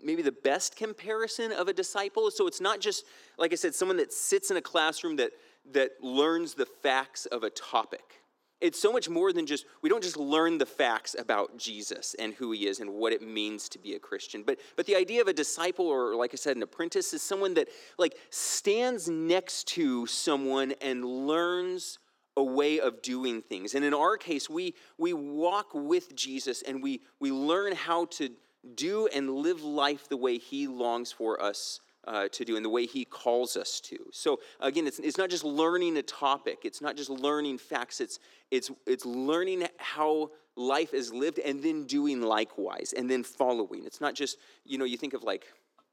maybe 0.00 0.22
the 0.22 0.30
best 0.30 0.76
comparison 0.76 1.50
of 1.50 1.66
a 1.66 1.72
disciple. 1.72 2.30
So 2.30 2.46
it's 2.46 2.60
not 2.60 2.78
just, 2.80 3.04
like 3.36 3.52
I 3.52 3.56
said, 3.56 3.74
someone 3.74 3.96
that 3.96 4.12
sits 4.12 4.48
in 4.48 4.56
a 4.56 4.62
classroom 4.62 5.16
that 5.16 5.32
that 5.72 5.90
learns 6.00 6.54
the 6.54 6.66
facts 6.66 7.26
of 7.26 7.42
a 7.42 7.50
topic 7.50 8.17
it's 8.60 8.80
so 8.80 8.92
much 8.92 9.08
more 9.08 9.32
than 9.32 9.46
just 9.46 9.66
we 9.82 9.88
don't 9.88 10.02
just 10.02 10.16
learn 10.16 10.58
the 10.58 10.66
facts 10.66 11.14
about 11.18 11.56
jesus 11.56 12.14
and 12.18 12.34
who 12.34 12.52
he 12.52 12.66
is 12.66 12.80
and 12.80 12.90
what 12.90 13.12
it 13.12 13.22
means 13.22 13.68
to 13.68 13.78
be 13.78 13.94
a 13.94 13.98
christian 13.98 14.42
but 14.42 14.58
but 14.76 14.86
the 14.86 14.96
idea 14.96 15.20
of 15.20 15.28
a 15.28 15.32
disciple 15.32 15.86
or 15.86 16.14
like 16.16 16.32
i 16.32 16.36
said 16.36 16.56
an 16.56 16.62
apprentice 16.62 17.12
is 17.14 17.22
someone 17.22 17.54
that 17.54 17.68
like 17.98 18.16
stands 18.30 19.08
next 19.08 19.66
to 19.68 20.06
someone 20.06 20.72
and 20.80 21.04
learns 21.04 21.98
a 22.38 22.42
way 22.42 22.78
of 22.78 23.02
doing 23.02 23.42
things. 23.42 23.74
And 23.74 23.84
in 23.84 23.92
our 23.92 24.16
case 24.16 24.48
we 24.48 24.74
we 24.96 25.12
walk 25.12 25.70
with 25.74 26.14
jesus 26.14 26.62
and 26.62 26.82
we 26.82 27.02
we 27.20 27.32
learn 27.32 27.74
how 27.74 28.06
to 28.06 28.30
do 28.74 29.08
and 29.08 29.30
live 29.30 29.62
life 29.62 30.08
the 30.08 30.16
way 30.16 30.38
he 30.38 30.66
longs 30.68 31.12
for 31.12 31.42
us 31.42 31.80
uh, 32.08 32.28
to 32.28 32.44
do 32.44 32.56
and 32.56 32.64
the 32.64 32.70
way 32.70 32.86
he 32.86 33.04
calls 33.04 33.56
us 33.56 33.80
to. 33.80 33.98
So 34.12 34.40
again, 34.60 34.86
it's, 34.86 34.98
it's 34.98 35.18
not 35.18 35.30
just 35.30 35.44
learning 35.44 35.96
a 35.98 36.02
topic, 36.02 36.60
it's 36.64 36.80
not 36.80 36.96
just 36.96 37.10
learning 37.10 37.58
facts, 37.58 38.00
it's, 38.00 38.18
it's, 38.50 38.70
it's 38.86 39.06
learning 39.06 39.68
how 39.76 40.30
life 40.56 40.94
is 40.94 41.12
lived 41.12 41.38
and 41.38 41.62
then 41.62 41.84
doing 41.84 42.20
likewise 42.20 42.92
and 42.96 43.08
then 43.08 43.22
following. 43.22 43.84
It's 43.84 44.00
not 44.00 44.14
just, 44.14 44.38
you 44.64 44.78
know, 44.78 44.84
you 44.84 44.96
think 44.96 45.14
of 45.14 45.22
like, 45.22 45.46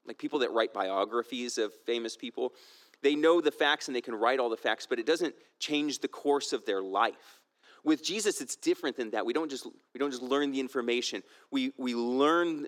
like 0.08 0.18
people 0.18 0.40
that 0.40 0.52
write 0.52 0.74
biographies 0.74 1.58
of 1.58 1.74
famous 1.86 2.16
people 2.16 2.54
they 3.02 3.16
know 3.16 3.40
the 3.40 3.52
facts 3.52 3.88
and 3.88 3.96
they 3.96 4.02
can 4.02 4.16
write 4.16 4.40
all 4.40 4.50
the 4.50 4.58
facts, 4.58 4.88
but 4.90 4.98
it 4.98 5.06
doesn't 5.06 5.36
change 5.60 6.00
the 6.00 6.08
course 6.08 6.54
of 6.54 6.66
their 6.66 6.82
life. 6.82 7.42
With 7.84 8.04
Jesus, 8.04 8.42
it's 8.42 8.56
different 8.56 8.98
than 8.98 9.12
that. 9.12 9.28
We 9.28 9.32
don't 9.32 9.52
just, 9.52 9.68
we 9.94 10.00
don't 10.00 10.10
just 10.10 10.24
learn 10.24 10.52
the 10.52 10.60
information, 10.60 11.22
we, 11.52 11.72
we 11.78 11.94
learn 11.94 12.68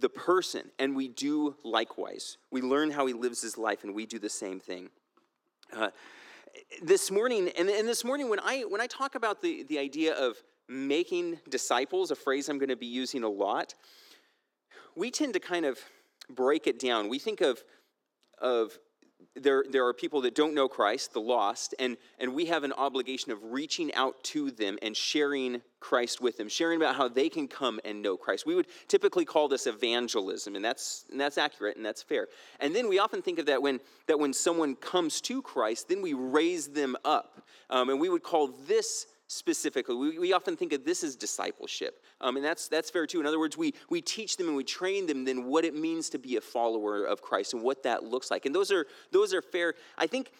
the 0.00 0.08
person 0.08 0.70
and 0.78 0.94
we 0.94 1.08
do 1.08 1.56
likewise. 1.64 2.38
We 2.50 2.62
learn 2.62 2.90
how 2.90 3.06
he 3.06 3.12
lives 3.12 3.42
his 3.42 3.56
life 3.56 3.84
and 3.84 3.94
we 3.94 4.06
do 4.06 4.18
the 4.18 4.28
same 4.28 4.60
thing. 4.60 4.90
Uh, 5.72 5.90
this 6.82 7.10
morning, 7.10 7.50
and, 7.58 7.68
and 7.68 7.86
this 7.86 8.04
morning, 8.04 8.30
when 8.30 8.40
I, 8.40 8.62
when 8.62 8.80
I 8.80 8.86
talk 8.86 9.14
about 9.14 9.42
the, 9.42 9.64
the 9.64 9.78
idea 9.78 10.14
of 10.14 10.36
making 10.68 11.38
disciples, 11.48 12.10
a 12.10 12.16
phrase 12.16 12.48
I'm 12.48 12.58
going 12.58 12.70
to 12.70 12.76
be 12.76 12.86
using 12.86 13.22
a 13.22 13.28
lot, 13.28 13.74
we 14.94 15.10
tend 15.10 15.34
to 15.34 15.40
kind 15.40 15.66
of 15.66 15.78
break 16.30 16.66
it 16.66 16.78
down. 16.78 17.08
We 17.08 17.18
think 17.18 17.40
of, 17.40 17.62
of 18.40 18.78
there, 19.36 19.64
there 19.68 19.86
are 19.86 19.92
people 19.92 20.20
that 20.22 20.34
don't 20.34 20.54
know 20.54 20.68
Christ, 20.68 21.12
the 21.12 21.20
lost, 21.20 21.74
and, 21.78 21.96
and 22.18 22.34
we 22.34 22.46
have 22.46 22.64
an 22.64 22.72
obligation 22.72 23.32
of 23.32 23.38
reaching 23.42 23.94
out 23.94 24.22
to 24.24 24.50
them 24.50 24.78
and 24.82 24.96
sharing 24.96 25.62
Christ 25.80 26.20
with 26.20 26.36
them, 26.36 26.48
sharing 26.48 26.80
about 26.80 26.96
how 26.96 27.08
they 27.08 27.28
can 27.28 27.46
come 27.48 27.78
and 27.84 28.02
know 28.02 28.16
Christ. 28.16 28.46
We 28.46 28.54
would 28.54 28.66
typically 28.88 29.24
call 29.24 29.48
this 29.48 29.66
evangelism, 29.66 30.56
and 30.56 30.64
that's, 30.64 31.04
and 31.10 31.20
that's 31.20 31.38
accurate 31.38 31.76
and 31.76 31.84
that's 31.84 32.02
fair. 32.02 32.28
And 32.60 32.74
then 32.74 32.88
we 32.88 32.98
often 32.98 33.22
think 33.22 33.38
of 33.38 33.46
that 33.46 33.62
when, 33.62 33.80
that 34.06 34.18
when 34.18 34.32
someone 34.32 34.74
comes 34.76 35.20
to 35.22 35.42
Christ, 35.42 35.88
then 35.88 36.02
we 36.02 36.14
raise 36.14 36.68
them 36.68 36.96
up. 37.04 37.42
Um, 37.70 37.90
and 37.90 38.00
we 38.00 38.08
would 38.08 38.22
call 38.22 38.48
this 38.66 39.06
specifically. 39.28 39.94
We, 39.94 40.18
we 40.18 40.32
often 40.32 40.56
think 40.56 40.72
of 40.72 40.84
this 40.84 41.02
as 41.02 41.16
discipleship, 41.16 42.02
um, 42.20 42.36
and 42.36 42.44
that's, 42.44 42.68
that's 42.68 42.90
fair 42.90 43.06
too. 43.06 43.20
In 43.20 43.26
other 43.26 43.38
words, 43.38 43.56
we, 43.56 43.74
we 43.90 44.00
teach 44.00 44.36
them 44.36 44.48
and 44.48 44.56
we 44.56 44.64
train 44.64 45.06
them 45.06 45.24
then 45.24 45.44
what 45.44 45.64
it 45.64 45.74
means 45.74 46.08
to 46.10 46.18
be 46.18 46.36
a 46.36 46.40
follower 46.40 47.04
of 47.04 47.22
Christ 47.22 47.54
and 47.54 47.62
what 47.62 47.82
that 47.82 48.04
looks 48.04 48.30
like. 48.30 48.46
And 48.46 48.54
those 48.54 48.70
are, 48.70 48.86
those 49.10 49.34
are 49.34 49.42
fair. 49.42 49.74
I 49.98 50.06
think, 50.06 50.32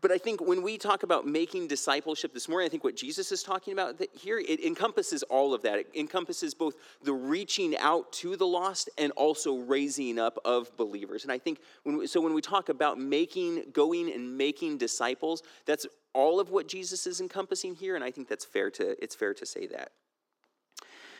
but 0.00 0.10
I 0.10 0.18
think 0.18 0.40
when 0.40 0.62
we 0.62 0.78
talk 0.78 1.02
about 1.02 1.26
making 1.26 1.68
discipleship 1.68 2.32
this 2.32 2.48
morning, 2.48 2.66
I 2.66 2.70
think 2.70 2.84
what 2.84 2.96
Jesus 2.96 3.30
is 3.30 3.42
talking 3.42 3.72
about 3.72 4.00
here, 4.12 4.38
it 4.38 4.64
encompasses 4.64 5.22
all 5.24 5.52
of 5.52 5.62
that. 5.62 5.78
It 5.78 5.88
encompasses 5.94 6.54
both 6.54 6.74
the 7.02 7.12
reaching 7.12 7.76
out 7.76 8.10
to 8.14 8.36
the 8.36 8.46
lost 8.46 8.88
and 8.96 9.12
also 9.12 9.58
raising 9.58 10.18
up 10.18 10.38
of 10.44 10.74
believers. 10.76 11.24
And 11.24 11.32
I 11.32 11.38
think 11.38 11.60
when 11.82 11.98
we, 11.98 12.06
so 12.06 12.20
when 12.20 12.32
we 12.32 12.40
talk 12.40 12.68
about 12.68 12.98
making, 12.98 13.64
going 13.72 14.10
and 14.12 14.38
making 14.38 14.78
disciples, 14.78 15.42
that's 15.66 15.86
all 16.14 16.40
of 16.40 16.50
what 16.50 16.68
Jesus 16.68 17.06
is 17.06 17.20
encompassing 17.20 17.74
here, 17.74 17.94
and 17.94 18.04
I 18.04 18.10
think 18.10 18.28
that's 18.28 18.44
fair 18.44 18.70
to 18.72 19.02
it's 19.02 19.14
fair 19.14 19.34
to 19.34 19.46
say 19.46 19.66
that. 19.68 19.92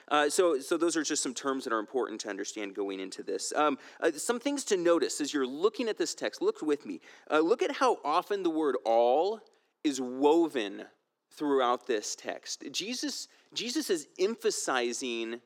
Uh, 0.09 0.29
so, 0.29 0.59
so 0.59 0.77
those 0.77 0.97
are 0.97 1.03
just 1.03 1.23
some 1.23 1.35
terms 1.35 1.65
that 1.65 1.73
are 1.73 1.79
important 1.79 2.21
to 2.21 2.29
understand 2.29 2.75
going 2.75 3.01
into 3.01 3.23
this. 3.23 3.53
Um, 3.55 3.79
uh, 4.01 4.13
some 4.13 4.41
things 4.41 4.65
to 4.65 4.77
notice 4.77 5.21
as 5.21 5.33
you're 5.33 5.47
looking 5.47 5.89
at 5.89 5.99
this 5.99 6.15
text. 6.15 6.43
Look 6.43 6.63
with 6.63 6.87
me. 6.87 7.01
Uh, 7.31 7.41
look 7.41 7.63
at 7.63 7.73
how 7.73 7.99
often 8.05 8.43
the 8.43 8.51
word 8.51 8.77
"all" 8.85 9.41
is 9.85 10.01
woven 10.01 10.85
throughout 11.31 11.87
this 11.87 12.15
text. 12.15 12.65
Jesus, 12.73 13.29
Jesus 13.55 13.91
is 13.91 14.09
emphasizing 14.19 15.41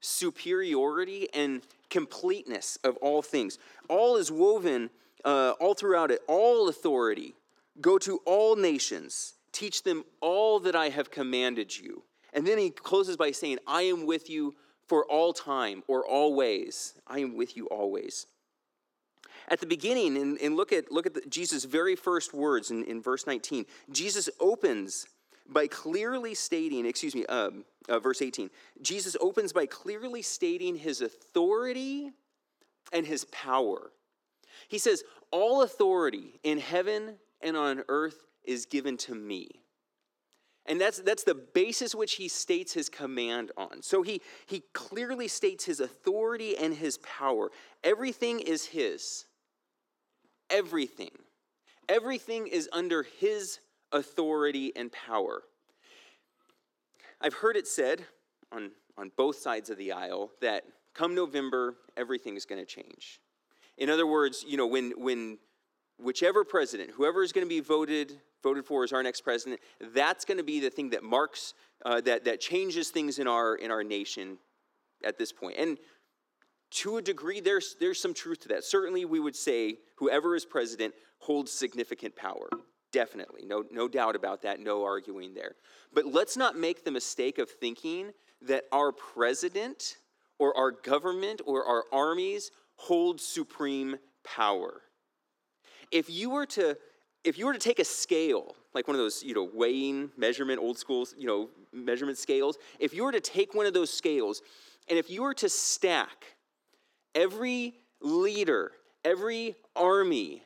superiority 0.00 1.28
and 1.34 1.62
completeness 1.90 2.78
of 2.84 2.96
all 2.98 3.20
things. 3.20 3.58
All 3.88 4.16
is 4.16 4.30
woven 4.30 4.90
uh, 5.24 5.54
all 5.60 5.74
throughout 5.74 6.10
it. 6.12 6.20
All 6.28 6.68
authority 6.68 7.34
Go 7.80 7.98
to 7.98 8.18
all 8.24 8.56
nations, 8.56 9.34
teach 9.52 9.82
them 9.84 10.04
all 10.20 10.58
that 10.60 10.74
I 10.74 10.88
have 10.88 11.10
commanded 11.10 11.76
you. 11.76 12.02
And 12.32 12.46
then 12.46 12.58
he 12.58 12.70
closes 12.70 13.16
by 13.16 13.30
saying, 13.30 13.58
I 13.66 13.82
am 13.82 14.06
with 14.06 14.28
you 14.28 14.54
for 14.86 15.04
all 15.04 15.32
time 15.32 15.82
or 15.86 16.06
always. 16.06 16.94
I 17.06 17.20
am 17.20 17.36
with 17.36 17.56
you 17.56 17.66
always. 17.66 18.26
At 19.48 19.60
the 19.60 19.66
beginning, 19.66 20.16
and, 20.16 20.38
and 20.40 20.56
look 20.56 20.72
at, 20.72 20.92
look 20.92 21.06
at 21.06 21.14
the, 21.14 21.22
Jesus' 21.28 21.64
very 21.64 21.96
first 21.96 22.34
words 22.34 22.70
in, 22.70 22.84
in 22.84 23.00
verse 23.00 23.26
19. 23.26 23.64
Jesus 23.90 24.28
opens 24.40 25.06
by 25.48 25.66
clearly 25.66 26.34
stating, 26.34 26.84
excuse 26.84 27.14
me, 27.14 27.24
um, 27.26 27.64
uh, 27.88 27.98
verse 27.98 28.20
18. 28.20 28.50
Jesus 28.82 29.16
opens 29.20 29.52
by 29.52 29.64
clearly 29.64 30.20
stating 30.20 30.76
his 30.76 31.00
authority 31.00 32.10
and 32.92 33.06
his 33.06 33.24
power. 33.26 33.90
He 34.68 34.78
says, 34.78 35.02
All 35.30 35.62
authority 35.62 36.40
in 36.42 36.58
heaven 36.58 37.16
and 37.40 37.56
on 37.56 37.84
earth 37.88 38.26
is 38.44 38.66
given 38.66 38.96
to 38.98 39.14
me. 39.14 39.57
And 40.68 40.78
that's, 40.78 41.00
that's 41.00 41.24
the 41.24 41.34
basis 41.34 41.94
which 41.94 42.14
he 42.14 42.28
states 42.28 42.74
his 42.74 42.90
command 42.90 43.50
on. 43.56 43.82
So 43.82 44.02
he, 44.02 44.20
he 44.46 44.62
clearly 44.74 45.26
states 45.26 45.64
his 45.64 45.80
authority 45.80 46.56
and 46.58 46.74
his 46.74 46.98
power. 46.98 47.50
Everything 47.82 48.40
is 48.40 48.66
his. 48.66 49.24
Everything. 50.50 51.10
Everything 51.88 52.46
is 52.46 52.68
under 52.70 53.02
his 53.18 53.60
authority 53.92 54.72
and 54.76 54.92
power. 54.92 55.42
I've 57.20 57.34
heard 57.34 57.56
it 57.56 57.66
said 57.66 58.04
on, 58.52 58.72
on 58.98 59.10
both 59.16 59.36
sides 59.36 59.70
of 59.70 59.78
the 59.78 59.92
aisle 59.92 60.30
that 60.42 60.64
come 60.92 61.14
November, 61.14 61.76
everything 61.96 62.36
is 62.36 62.44
going 62.44 62.60
to 62.60 62.66
change. 62.66 63.20
In 63.78 63.88
other 63.88 64.06
words, 64.06 64.44
you 64.46 64.58
know, 64.58 64.66
when, 64.66 64.92
when 64.98 65.38
whichever 65.98 66.44
president, 66.44 66.90
whoever 66.90 67.22
is 67.22 67.32
going 67.32 67.46
to 67.46 67.48
be 67.48 67.60
voted 67.60 68.20
voted 68.42 68.64
for 68.64 68.84
as 68.84 68.92
our 68.92 69.02
next 69.02 69.22
president, 69.22 69.60
that's 69.92 70.24
going 70.24 70.38
to 70.38 70.44
be 70.44 70.60
the 70.60 70.70
thing 70.70 70.90
that 70.90 71.02
marks 71.02 71.54
uh, 71.84 72.00
that 72.02 72.24
that 72.24 72.40
changes 72.40 72.90
things 72.90 73.18
in 73.18 73.26
our 73.26 73.56
in 73.56 73.70
our 73.70 73.84
nation 73.84 74.38
at 75.04 75.18
this 75.18 75.32
point. 75.32 75.56
And 75.58 75.78
to 76.70 76.98
a 76.98 77.02
degree, 77.02 77.40
there's 77.40 77.76
there's 77.80 78.00
some 78.00 78.14
truth 78.14 78.40
to 78.40 78.48
that. 78.48 78.64
Certainly, 78.64 79.04
we 79.04 79.20
would 79.20 79.36
say 79.36 79.76
whoever 79.96 80.36
is 80.36 80.44
president 80.44 80.94
holds 81.18 81.52
significant 81.52 82.14
power. 82.16 82.48
Definitely, 82.92 83.44
no 83.44 83.64
no 83.70 83.88
doubt 83.88 84.16
about 84.16 84.42
that. 84.42 84.60
No 84.60 84.84
arguing 84.84 85.34
there. 85.34 85.56
But 85.92 86.06
let's 86.06 86.36
not 86.36 86.56
make 86.56 86.84
the 86.84 86.90
mistake 86.90 87.38
of 87.38 87.50
thinking 87.50 88.12
that 88.42 88.64
our 88.72 88.92
president 88.92 89.96
or 90.38 90.56
our 90.56 90.70
government 90.70 91.40
or 91.44 91.64
our 91.64 91.84
armies 91.92 92.50
hold 92.76 93.20
supreme 93.20 93.96
power 94.22 94.82
if 95.90 96.10
you 96.10 96.30
were 96.30 96.46
to 96.46 96.76
if 97.24 97.38
you 97.38 97.46
were 97.46 97.52
to 97.52 97.58
take 97.58 97.78
a 97.78 97.84
scale, 97.84 98.54
like 98.74 98.86
one 98.86 98.94
of 98.94 99.00
those, 99.00 99.22
you 99.22 99.34
know, 99.34 99.48
weighing 99.52 100.10
measurement, 100.16 100.60
old 100.60 100.78
school, 100.78 101.06
you 101.16 101.26
know, 101.26 101.48
measurement 101.72 102.18
scales, 102.18 102.58
if 102.78 102.94
you 102.94 103.04
were 103.04 103.12
to 103.12 103.20
take 103.20 103.54
one 103.54 103.66
of 103.66 103.74
those 103.74 103.92
scales 103.92 104.42
and 104.88 104.98
if 104.98 105.10
you 105.10 105.22
were 105.22 105.34
to 105.34 105.48
stack 105.48 106.36
every 107.14 107.74
leader, 108.00 108.72
every 109.04 109.56
army, 109.76 110.42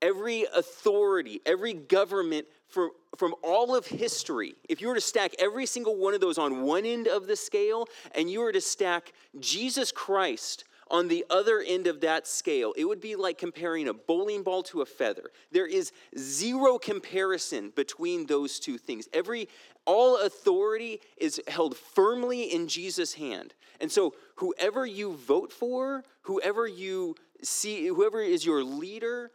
every 0.00 0.46
authority, 0.54 1.40
every 1.46 1.72
government 1.72 2.46
from, 2.68 2.90
from 3.16 3.34
all 3.42 3.74
of 3.74 3.86
history, 3.86 4.54
if 4.68 4.80
you 4.80 4.88
were 4.88 4.94
to 4.94 5.00
stack 5.00 5.32
every 5.38 5.66
single 5.66 5.96
one 5.96 6.14
of 6.14 6.20
those 6.20 6.38
on 6.38 6.62
one 6.62 6.84
end 6.84 7.08
of 7.08 7.26
the 7.26 7.36
scale 7.36 7.86
and 8.14 8.30
you 8.30 8.40
were 8.40 8.52
to 8.52 8.60
stack 8.60 9.12
Jesus 9.40 9.90
Christ 9.90 10.64
on 10.92 11.08
the 11.08 11.24
other 11.30 11.64
end 11.66 11.86
of 11.86 12.02
that 12.02 12.26
scale, 12.26 12.74
it 12.76 12.84
would 12.84 13.00
be 13.00 13.16
like 13.16 13.38
comparing 13.38 13.88
a 13.88 13.94
bowling 13.94 14.42
ball 14.42 14.62
to 14.64 14.82
a 14.82 14.86
feather. 14.86 15.30
There 15.50 15.66
is 15.66 15.90
zero 16.16 16.78
comparison 16.78 17.72
between 17.74 18.26
those 18.26 18.60
two 18.60 18.76
things. 18.76 19.08
Every 19.12 19.48
all 19.86 20.18
authority 20.18 21.00
is 21.16 21.40
held 21.48 21.76
firmly 21.76 22.42
in 22.42 22.68
Jesus' 22.68 23.14
hand. 23.14 23.54
And 23.80 23.90
so 23.90 24.14
whoever 24.36 24.86
you 24.86 25.14
vote 25.14 25.52
for, 25.52 26.04
whoever 26.22 26.68
you 26.68 27.16
see, 27.42 27.86
whoever 27.86 28.20
is 28.20 28.44
your 28.44 28.62
leader, 28.62 29.30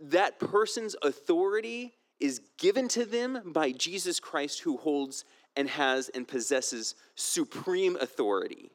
that 0.00 0.38
person's 0.38 0.94
authority 1.02 1.92
is 2.20 2.40
given 2.56 2.88
to 2.88 3.04
them 3.04 3.40
by 3.52 3.72
Jesus 3.72 4.20
Christ 4.20 4.60
who 4.60 4.76
holds 4.76 5.24
and 5.56 5.68
has 5.68 6.08
and 6.10 6.26
possesses 6.26 6.94
supreme 7.16 7.96
authority. 7.96 8.70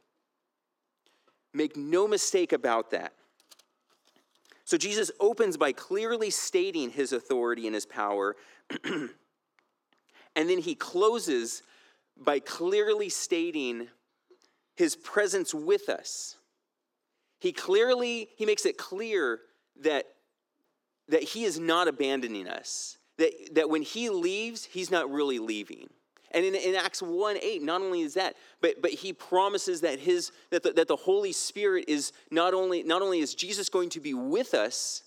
Make 1.53 1.77
no 1.77 2.07
mistake 2.07 2.51
about 2.51 2.91
that. 2.91 3.13
So 4.65 4.77
Jesus 4.77 5.11
opens 5.19 5.57
by 5.57 5.71
clearly 5.71 6.29
stating 6.29 6.89
his 6.89 7.13
authority 7.13 7.67
and 7.67 7.75
his 7.75 7.85
power. 7.85 8.35
and 8.85 9.09
then 10.35 10.59
he 10.59 10.75
closes 10.75 11.63
by 12.17 12.39
clearly 12.39 13.09
stating 13.09 13.87
his 14.75 14.95
presence 14.95 15.53
with 15.53 15.89
us. 15.89 16.37
He 17.39 17.51
clearly 17.51 18.29
he 18.37 18.45
makes 18.45 18.65
it 18.65 18.77
clear 18.77 19.39
that 19.81 20.05
that 21.09 21.23
he 21.23 21.43
is 21.43 21.59
not 21.59 21.87
abandoning 21.87 22.47
us. 22.47 22.97
That, 23.17 23.31
that 23.53 23.69
when 23.69 23.81
he 23.81 24.09
leaves, 24.09 24.65
he's 24.65 24.89
not 24.89 25.11
really 25.11 25.39
leaving. 25.39 25.89
And 26.33 26.43
in, 26.45 26.55
in, 26.55 26.75
Acts 26.75 27.01
1 27.01 27.37
8, 27.41 27.61
not 27.61 27.81
only 27.81 28.01
is 28.01 28.15
that, 28.15 28.35
but, 28.61 28.81
but 28.81 28.91
he 28.91 29.13
promises 29.13 29.81
that, 29.81 29.99
his, 29.99 30.31
that, 30.49 30.63
the, 30.63 30.71
that 30.73 30.87
the 30.87 30.95
Holy 30.95 31.31
Spirit 31.31 31.85
is 31.87 32.11
not 32.31 32.53
only, 32.53 32.83
not 32.83 33.01
only 33.01 33.19
is 33.19 33.35
Jesus 33.35 33.69
going 33.69 33.89
to 33.89 33.99
be 33.99 34.13
with 34.13 34.53
us 34.53 35.03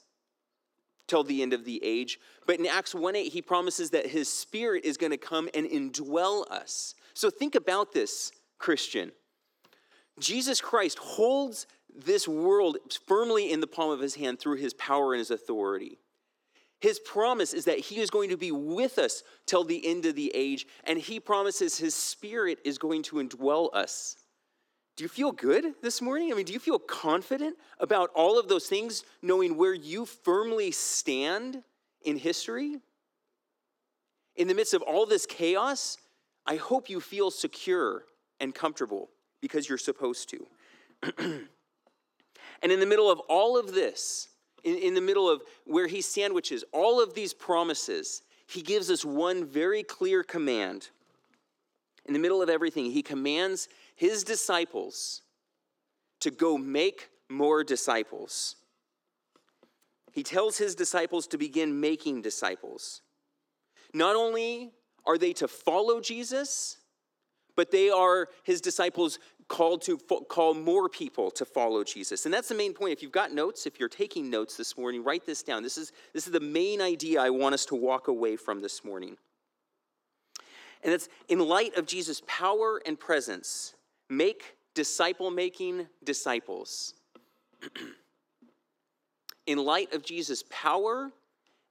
till 1.09 1.25
the 1.25 1.43
end 1.43 1.53
of 1.53 1.65
the 1.65 1.83
age, 1.85 2.19
but 2.47 2.59
in 2.59 2.67
Acts 2.67 2.95
1 2.95 3.17
8, 3.17 3.33
he 3.33 3.43
promises 3.43 3.91
that 3.91 4.07
his 4.07 4.33
Spirit 4.33 4.85
is 4.85 4.97
going 4.97 5.13
to 5.13 5.19
come 5.19 5.49
and 5.55 5.67
indwell 5.67 6.51
us. 6.51 6.95
So 7.15 7.31
think 7.31 7.55
about 7.55 7.93
this, 7.93 8.31
Christian. 8.59 9.13
Jesus 10.19 10.61
Christ 10.61 10.99
holds 10.99 11.67
this 11.95 12.29
world 12.29 12.79
firmly 13.07 13.51
in 13.51 13.61
the 13.61 13.67
palm 13.67 13.91
of 13.91 14.01
his 14.01 14.15
hand 14.15 14.39
through 14.39 14.57
his 14.57 14.75
power 14.75 15.13
and 15.13 15.19
his 15.19 15.31
authority. 15.31 15.99
His 16.87 17.01
promise 17.01 17.53
is 17.53 17.65
that 17.65 17.81
he 17.81 17.99
is 17.99 18.11
going 18.11 18.31
to 18.31 18.37
be 18.37 18.53
with 18.53 19.01
us 19.01 19.25
till 19.45 19.65
the 19.65 19.85
end 19.85 20.07
of 20.07 20.15
the 20.15 20.31
age, 20.37 20.69
and 20.85 20.97
he 20.97 21.19
promises 21.19 21.77
his 21.77 21.97
spirit 21.97 22.61
is 22.65 22.79
going 22.79 23.03
to 23.03 23.17
indwell 23.17 23.75
us. 23.75 24.15
Do 24.95 25.03
you 25.03 25.09
feel 25.09 25.33
good 25.33 25.75
this 25.83 26.01
morning? 26.01 26.33
I 26.33 26.37
mean, 26.37 26.45
do 26.45 26.53
you 26.53 26.61
feel 26.61 26.79
confident 26.79 27.57
about 27.81 28.11
all 28.15 28.39
of 28.39 28.47
those 28.47 28.69
things, 28.69 29.03
knowing 29.21 29.57
where 29.57 29.75
you 29.75 30.07
firmly 30.07 30.71
stand 30.71 31.65
in 32.03 32.19
history? 32.19 32.77
In 34.37 34.47
the 34.47 34.55
midst 34.55 34.73
of 34.73 34.83
all 34.83 35.07
this 35.07 35.27
chaos, 35.27 35.99
I 36.47 36.55
hope 36.55 36.89
you 36.89 37.01
feel 37.01 37.33
secure 37.33 38.05
and 38.39 38.55
comfortable 38.55 39.11
because 39.43 39.69
you're 39.69 39.77
supposed 39.77 40.31
to. 40.31 40.47
and 42.63 42.71
in 42.71 42.79
the 42.79 42.87
middle 42.87 43.11
of 43.11 43.19
all 43.29 43.59
of 43.59 43.75
this, 43.75 44.29
in, 44.67 44.79
in 44.79 44.95
the 44.95 45.01
middle 45.01 45.31
of 45.31 45.43
where 45.65 45.87
he 45.87 46.01
sandwiches 46.01 46.65
all 46.73 47.01
of 47.01 47.15
these 47.15 47.33
promises, 47.33 48.23
he 48.49 48.61
gives 48.61 48.91
us 48.91 49.05
one 49.05 49.45
very 49.45 49.83
clear 49.83 50.23
command. 50.23 50.91
In 52.05 52.13
the 52.13 52.19
middle 52.19 52.43
of 52.43 52.51
everything, 52.51 52.91
he 52.91 53.03
commands 53.03 53.69
his 53.95 54.25
disciples 54.25 55.23
to 56.21 56.31
go 56.31 56.59
make 56.59 57.09
more 57.29 57.63
disciples. 57.65 58.57
He 60.13 60.23
tells 60.23 60.59
his 60.59 60.75
disciples 60.75 61.27
to 61.29 61.39
begin 61.39 61.81
making 61.81 62.23
disciples. 62.23 63.03
Not 63.95 64.17
only 64.17 64.73
are 65.05 65.19
they 65.19 65.33
to 65.35 65.49
follow 65.49 66.01
Jesus, 66.01 66.79
but 67.55 67.71
they 67.71 67.89
are 67.91 68.29
his 68.43 68.61
disciples 68.61 69.19
called 69.49 69.83
to 69.83 69.97
fo- 69.97 70.23
call 70.23 70.55
more 70.55 70.89
people 70.89 71.31
to 71.31 71.45
follow 71.45 71.85
Jesus. 71.85 72.25
And 72.25 72.35
that's 72.35 72.49
the 72.49 72.55
main 72.55 72.73
point. 72.73 72.93
If 72.93 73.03
you've 73.03 73.13
got 73.13 73.33
notes, 73.33 73.67
if 73.67 73.79
you're 73.79 73.89
taking 73.89 74.29
notes 74.29 74.57
this 74.57 74.77
morning, 74.77 75.05
write 75.05 75.25
this 75.25 75.43
down. 75.43 75.63
This 75.63 75.79
is, 75.79 75.93
this 76.13 76.27
is 76.27 76.33
the 76.33 76.41
main 76.41 76.81
idea 76.81 77.21
I 77.21 77.31
want 77.31 77.55
us 77.55 77.65
to 77.67 77.75
walk 77.75 78.09
away 78.09 78.37
from 78.37 78.61
this 78.61 78.85
morning. 78.85 79.17
And 80.83 80.93
it's 80.93 81.09
in 81.29 81.39
light 81.39 81.77
of 81.77 81.87
Jesus' 81.87 82.23
power 82.27 82.81
and 82.87 82.99
presence, 82.99 83.75
make 84.09 84.57
disciple 84.75 85.31
making 85.31 85.87
disciples. 86.05 86.95
in 89.47 89.59
light 89.59 89.93
of 89.93 90.05
Jesus' 90.05 90.45
power 90.51 91.13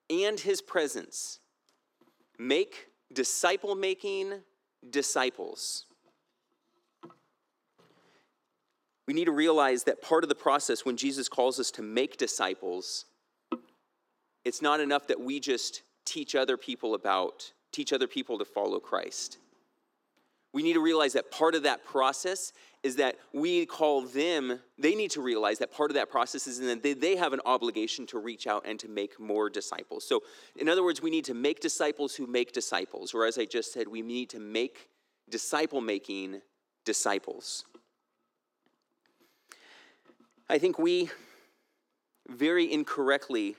and 0.09 0.39
his 0.39 0.61
presence, 0.61 1.39
make 2.39 2.87
disciple 3.13 3.75
making 3.75 4.33
disciples. 4.89 5.84
We 9.07 9.13
need 9.13 9.25
to 9.25 9.31
realize 9.31 9.83
that 9.83 10.01
part 10.01 10.23
of 10.23 10.29
the 10.29 10.35
process 10.35 10.85
when 10.85 10.97
Jesus 10.97 11.29
calls 11.29 11.59
us 11.59 11.71
to 11.71 11.81
make 11.81 12.17
disciples, 12.17 13.05
it's 14.43 14.61
not 14.61 14.79
enough 14.79 15.07
that 15.07 15.19
we 15.19 15.39
just 15.39 15.83
teach 16.05 16.35
other 16.35 16.57
people 16.57 16.95
about, 16.95 17.51
teach 17.71 17.93
other 17.93 18.07
people 18.07 18.37
to 18.39 18.45
follow 18.45 18.79
Christ. 18.79 19.37
We 20.53 20.63
need 20.63 20.73
to 20.73 20.79
realize 20.79 21.13
that 21.13 21.31
part 21.31 21.53
of 21.53 21.63
that 21.63 21.83
process 21.83 22.53
is 22.81 22.95
that 22.95 23.17
we 23.33 23.65
call 23.65 24.03
them, 24.03 24.59
they 24.77 24.95
need 24.95 25.11
to 25.11 25.21
realize 25.21 25.59
that 25.59 25.73
part 25.73 25.91
of 25.91 25.95
that 25.95 26.09
process 26.09 26.47
is 26.47 26.59
that 26.59 26.81
they, 26.81 26.93
they 26.93 27.17
have 27.17 27.33
an 27.33 27.41
obligation 27.45 28.05
to 28.07 28.19
reach 28.19 28.47
out 28.47 28.63
and 28.65 28.79
to 28.79 28.87
make 28.87 29.19
more 29.19 29.49
disciples. 29.49 30.07
So, 30.07 30.23
in 30.55 30.69
other 30.69 30.83
words, 30.83 31.01
we 31.01 31.09
need 31.09 31.25
to 31.25 31.33
make 31.33 31.59
disciples 31.59 32.15
who 32.15 32.25
make 32.25 32.53
disciples, 32.53 33.13
or 33.13 33.25
as 33.25 33.37
I 33.37 33.43
just 33.43 33.73
said, 33.73 33.89
we 33.89 34.01
need 34.01 34.29
to 34.29 34.39
make 34.39 34.87
disciple 35.29 35.81
making 35.81 36.39
disciples. 36.85 37.65
I 40.47 40.59
think 40.59 40.77
we 40.77 41.09
very 42.29 42.71
incorrectly 42.71 43.55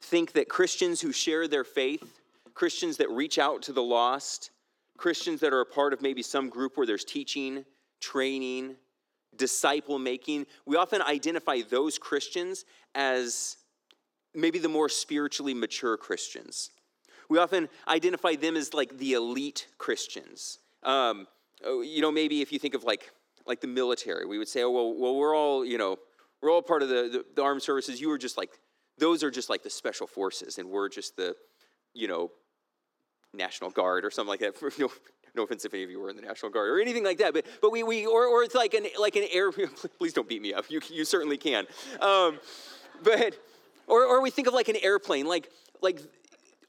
think 0.00 0.32
that 0.32 0.48
Christians 0.48 1.00
who 1.00 1.12
share 1.12 1.46
their 1.46 1.64
faith, 1.64 2.20
Christians 2.54 2.96
that 2.98 3.10
reach 3.10 3.38
out 3.38 3.62
to 3.62 3.72
the 3.72 3.82
lost, 3.82 4.50
Christians 4.96 5.40
that 5.40 5.52
are 5.52 5.60
a 5.60 5.66
part 5.66 5.92
of 5.92 6.00
maybe 6.00 6.22
some 6.22 6.48
group 6.48 6.76
where 6.76 6.86
there's 6.86 7.04
teaching, 7.04 7.64
training, 8.00 8.76
disciple 9.36 9.98
making, 9.98 10.46
we 10.66 10.76
often 10.76 11.02
identify 11.02 11.60
those 11.68 11.98
Christians 11.98 12.64
as 12.94 13.56
maybe 14.34 14.58
the 14.58 14.68
more 14.68 14.88
spiritually 14.88 15.54
mature 15.54 15.96
Christians. 15.96 16.70
We 17.28 17.38
often 17.38 17.68
identify 17.88 18.36
them 18.36 18.56
as 18.56 18.72
like 18.72 18.96
the 18.98 19.14
elite 19.14 19.66
Christians. 19.78 20.58
Um, 20.82 21.26
oh, 21.64 21.82
you 21.82 22.00
know, 22.00 22.12
maybe 22.12 22.40
if 22.42 22.52
you 22.52 22.58
think 22.58 22.74
of 22.74 22.84
like 22.84 23.10
like 23.46 23.60
the 23.60 23.66
military. 23.66 24.26
We 24.26 24.38
would 24.38 24.48
say, 24.48 24.62
oh, 24.62 24.70
well, 24.70 24.94
well 24.94 25.16
we're 25.16 25.36
all, 25.36 25.64
you 25.64 25.78
know, 25.78 25.96
we're 26.42 26.50
all 26.50 26.62
part 26.62 26.82
of 26.82 26.88
the, 26.88 27.08
the, 27.10 27.24
the 27.36 27.42
armed 27.42 27.62
services. 27.62 28.00
You 28.00 28.10
are 28.10 28.18
just 28.18 28.36
like, 28.36 28.50
those 28.98 29.22
are 29.22 29.30
just 29.30 29.50
like 29.50 29.62
the 29.62 29.70
special 29.70 30.06
forces, 30.06 30.58
and 30.58 30.68
we're 30.68 30.88
just 30.88 31.16
the, 31.16 31.34
you 31.94 32.06
know, 32.06 32.30
National 33.32 33.70
Guard 33.70 34.04
or 34.04 34.10
something 34.10 34.28
like 34.28 34.40
that. 34.40 34.54
no, 34.78 34.90
no 35.34 35.42
offense 35.42 35.64
if 35.64 35.74
any 35.74 35.82
of 35.82 35.90
you 35.90 35.98
were 36.00 36.10
in 36.10 36.16
the 36.16 36.22
National 36.22 36.50
Guard 36.50 36.70
or 36.70 36.80
anything 36.80 37.04
like 37.04 37.18
that, 37.18 37.34
but 37.34 37.44
but 37.60 37.72
we, 37.72 37.82
we 37.82 38.06
or, 38.06 38.26
or 38.26 38.44
it's 38.44 38.54
like 38.54 38.74
an 38.74 38.86
like 38.98 39.16
an 39.16 39.24
air. 39.32 39.50
Please 39.98 40.12
don't 40.12 40.28
beat 40.28 40.42
me 40.42 40.54
up. 40.54 40.66
You 40.70 40.80
you 40.90 41.04
certainly 41.04 41.36
can. 41.36 41.66
Um, 42.00 42.38
but 43.02 43.36
or 43.86 44.04
or 44.04 44.22
we 44.22 44.30
think 44.30 44.46
of 44.46 44.54
like 44.54 44.68
an 44.68 44.76
airplane, 44.80 45.26
like 45.26 45.50
like 45.82 46.00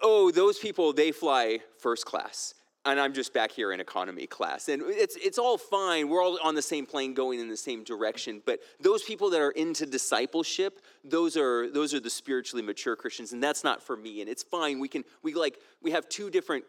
oh 0.01 0.31
those 0.31 0.57
people 0.57 0.93
they 0.93 1.11
fly 1.11 1.59
first 1.77 2.05
class 2.05 2.55
and 2.85 2.99
I'm 2.99 3.13
just 3.13 3.33
back 3.33 3.51
here 3.51 3.71
in 3.71 3.79
economy 3.79 4.27
class. 4.27 4.69
And 4.69 4.83
it's, 4.85 5.15
it's 5.15 5.39
all 5.39 5.57
fine. 5.57 6.07
We're 6.07 6.23
all 6.23 6.37
on 6.43 6.53
the 6.53 6.61
same 6.61 6.85
plane 6.85 7.13
going 7.13 7.39
in 7.39 7.49
the 7.49 7.57
same 7.57 7.83
direction. 7.83 8.41
But 8.45 8.59
those 8.79 9.03
people 9.03 9.29
that 9.31 9.41
are 9.41 9.51
into 9.51 9.85
discipleship, 9.85 10.81
those 11.03 11.35
are, 11.35 11.69
those 11.71 11.93
are 11.93 11.99
the 11.99 12.09
spiritually 12.09 12.63
mature 12.63 12.95
Christians. 12.95 13.33
And 13.33 13.41
that's 13.41 13.63
not 13.63 13.81
for 13.81 13.97
me. 13.97 14.21
And 14.21 14.29
it's 14.29 14.43
fine. 14.43 14.79
We 14.79 14.87
can, 14.87 15.03
we 15.23 15.33
like, 15.33 15.57
we 15.81 15.91
have 15.91 16.07
two 16.09 16.29
different, 16.29 16.63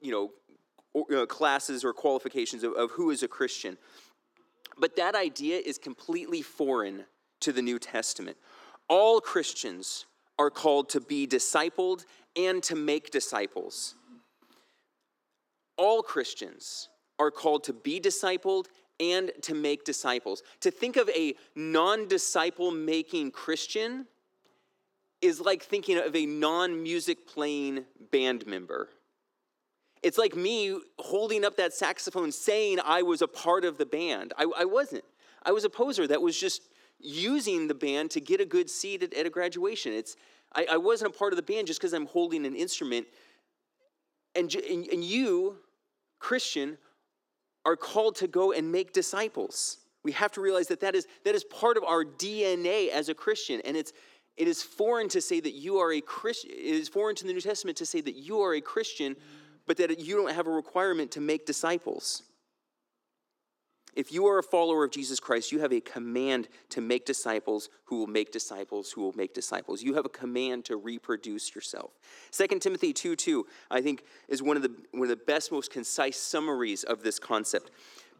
you 0.00 0.10
know, 0.10 0.30
or, 0.94 1.22
uh, 1.22 1.26
classes 1.26 1.84
or 1.84 1.92
qualifications 1.92 2.64
of, 2.64 2.72
of 2.72 2.90
who 2.92 3.10
is 3.10 3.22
a 3.22 3.28
Christian. 3.28 3.76
But 4.78 4.96
that 4.96 5.14
idea 5.14 5.58
is 5.58 5.76
completely 5.76 6.40
foreign 6.40 7.04
to 7.40 7.52
the 7.52 7.62
New 7.62 7.78
Testament. 7.78 8.38
All 8.88 9.20
Christians 9.20 10.06
are 10.38 10.50
called 10.50 10.88
to 10.90 11.00
be 11.00 11.26
discipled 11.26 12.06
and 12.36 12.62
to 12.62 12.74
make 12.74 13.10
disciples 13.10 13.94
all 15.76 16.02
Christians 16.02 16.88
are 17.18 17.30
called 17.30 17.64
to 17.64 17.72
be 17.72 18.00
discipled 18.00 18.66
and 19.00 19.32
to 19.42 19.54
make 19.54 19.84
disciples. 19.84 20.42
To 20.60 20.70
think 20.70 20.96
of 20.96 21.08
a 21.10 21.34
non 21.54 22.08
disciple 22.08 22.70
making 22.70 23.30
Christian 23.30 24.06
is 25.20 25.40
like 25.40 25.62
thinking 25.62 25.98
of 25.98 26.14
a 26.14 26.26
non 26.26 26.82
music 26.82 27.26
playing 27.26 27.84
band 28.10 28.46
member. 28.46 28.88
It's 30.02 30.18
like 30.18 30.34
me 30.34 30.78
holding 30.98 31.44
up 31.44 31.56
that 31.56 31.72
saxophone 31.72 32.32
saying 32.32 32.78
I 32.84 33.02
was 33.02 33.22
a 33.22 33.28
part 33.28 33.64
of 33.64 33.78
the 33.78 33.86
band. 33.86 34.32
I, 34.36 34.46
I 34.58 34.64
wasn't. 34.64 35.04
I 35.44 35.52
was 35.52 35.64
a 35.64 35.70
poser 35.70 36.06
that 36.08 36.20
was 36.20 36.38
just 36.38 36.62
using 36.98 37.68
the 37.68 37.74
band 37.74 38.10
to 38.12 38.20
get 38.20 38.40
a 38.40 38.44
good 38.44 38.68
seat 38.68 39.02
at, 39.02 39.14
at 39.14 39.26
a 39.26 39.30
graduation. 39.30 39.92
It's, 39.92 40.16
I, 40.54 40.66
I, 40.72 40.76
wasn't 40.76 41.14
a 41.14 41.18
part 41.18 41.32
of 41.32 41.36
the 41.36 41.42
band 41.42 41.66
just 41.66 41.80
because 41.80 41.92
I'm 41.92 42.06
holding 42.06 42.46
an 42.46 42.54
instrument. 42.54 43.06
And, 44.34 44.54
and, 44.54 44.86
and 44.88 45.04
you, 45.04 45.58
Christian, 46.18 46.78
are 47.64 47.76
called 47.76 48.16
to 48.16 48.26
go 48.26 48.52
and 48.52 48.70
make 48.72 48.92
disciples. 48.92 49.78
We 50.04 50.12
have 50.12 50.32
to 50.32 50.40
realize 50.40 50.68
that 50.68 50.80
that 50.80 50.94
is, 50.94 51.06
that 51.24 51.34
is 51.34 51.44
part 51.44 51.76
of 51.76 51.84
our 51.84 52.04
DNA 52.04 52.88
as 52.88 53.08
a 53.08 53.14
Christian. 53.14 53.60
And 53.64 53.76
it's, 53.76 53.92
it 54.36 54.48
is 54.48 54.62
foreign 54.62 55.08
to 55.10 55.20
say 55.20 55.40
that 55.40 55.52
you 55.52 55.78
are 55.78 55.92
a 55.92 56.00
Christian, 56.00 56.50
it 56.50 56.56
is 56.56 56.88
foreign 56.88 57.14
to 57.16 57.26
the 57.26 57.32
New 57.32 57.40
Testament 57.40 57.76
to 57.78 57.86
say 57.86 58.00
that 58.00 58.16
you 58.16 58.40
are 58.40 58.54
a 58.54 58.60
Christian, 58.60 59.14
but 59.66 59.76
that 59.76 60.00
you 60.00 60.16
don't 60.16 60.32
have 60.32 60.46
a 60.46 60.50
requirement 60.50 61.10
to 61.12 61.20
make 61.20 61.46
disciples. 61.46 62.22
If 63.94 64.12
you 64.12 64.26
are 64.26 64.38
a 64.38 64.42
follower 64.42 64.84
of 64.84 64.90
Jesus 64.90 65.20
Christ, 65.20 65.52
you 65.52 65.60
have 65.60 65.72
a 65.72 65.80
command 65.80 66.48
to 66.70 66.80
make 66.80 67.04
disciples 67.04 67.68
who 67.84 67.98
will 67.98 68.06
make 68.06 68.32
disciples 68.32 68.92
who 68.92 69.02
will 69.02 69.12
make 69.12 69.34
disciples. 69.34 69.82
You 69.82 69.94
have 69.94 70.06
a 70.06 70.10
command 70.10 70.64
to 70.66 70.76
reproduce 70.76 71.54
yourself. 71.54 71.92
2 72.30 72.58
Timothy 72.58 72.92
2 72.92 73.16
2, 73.16 73.46
I 73.70 73.82
think, 73.82 74.04
is 74.28 74.42
one 74.42 74.56
of, 74.56 74.62
the, 74.62 74.74
one 74.92 75.02
of 75.02 75.08
the 75.08 75.16
best, 75.16 75.52
most 75.52 75.70
concise 75.70 76.16
summaries 76.16 76.84
of 76.84 77.02
this 77.02 77.18
concept. 77.18 77.70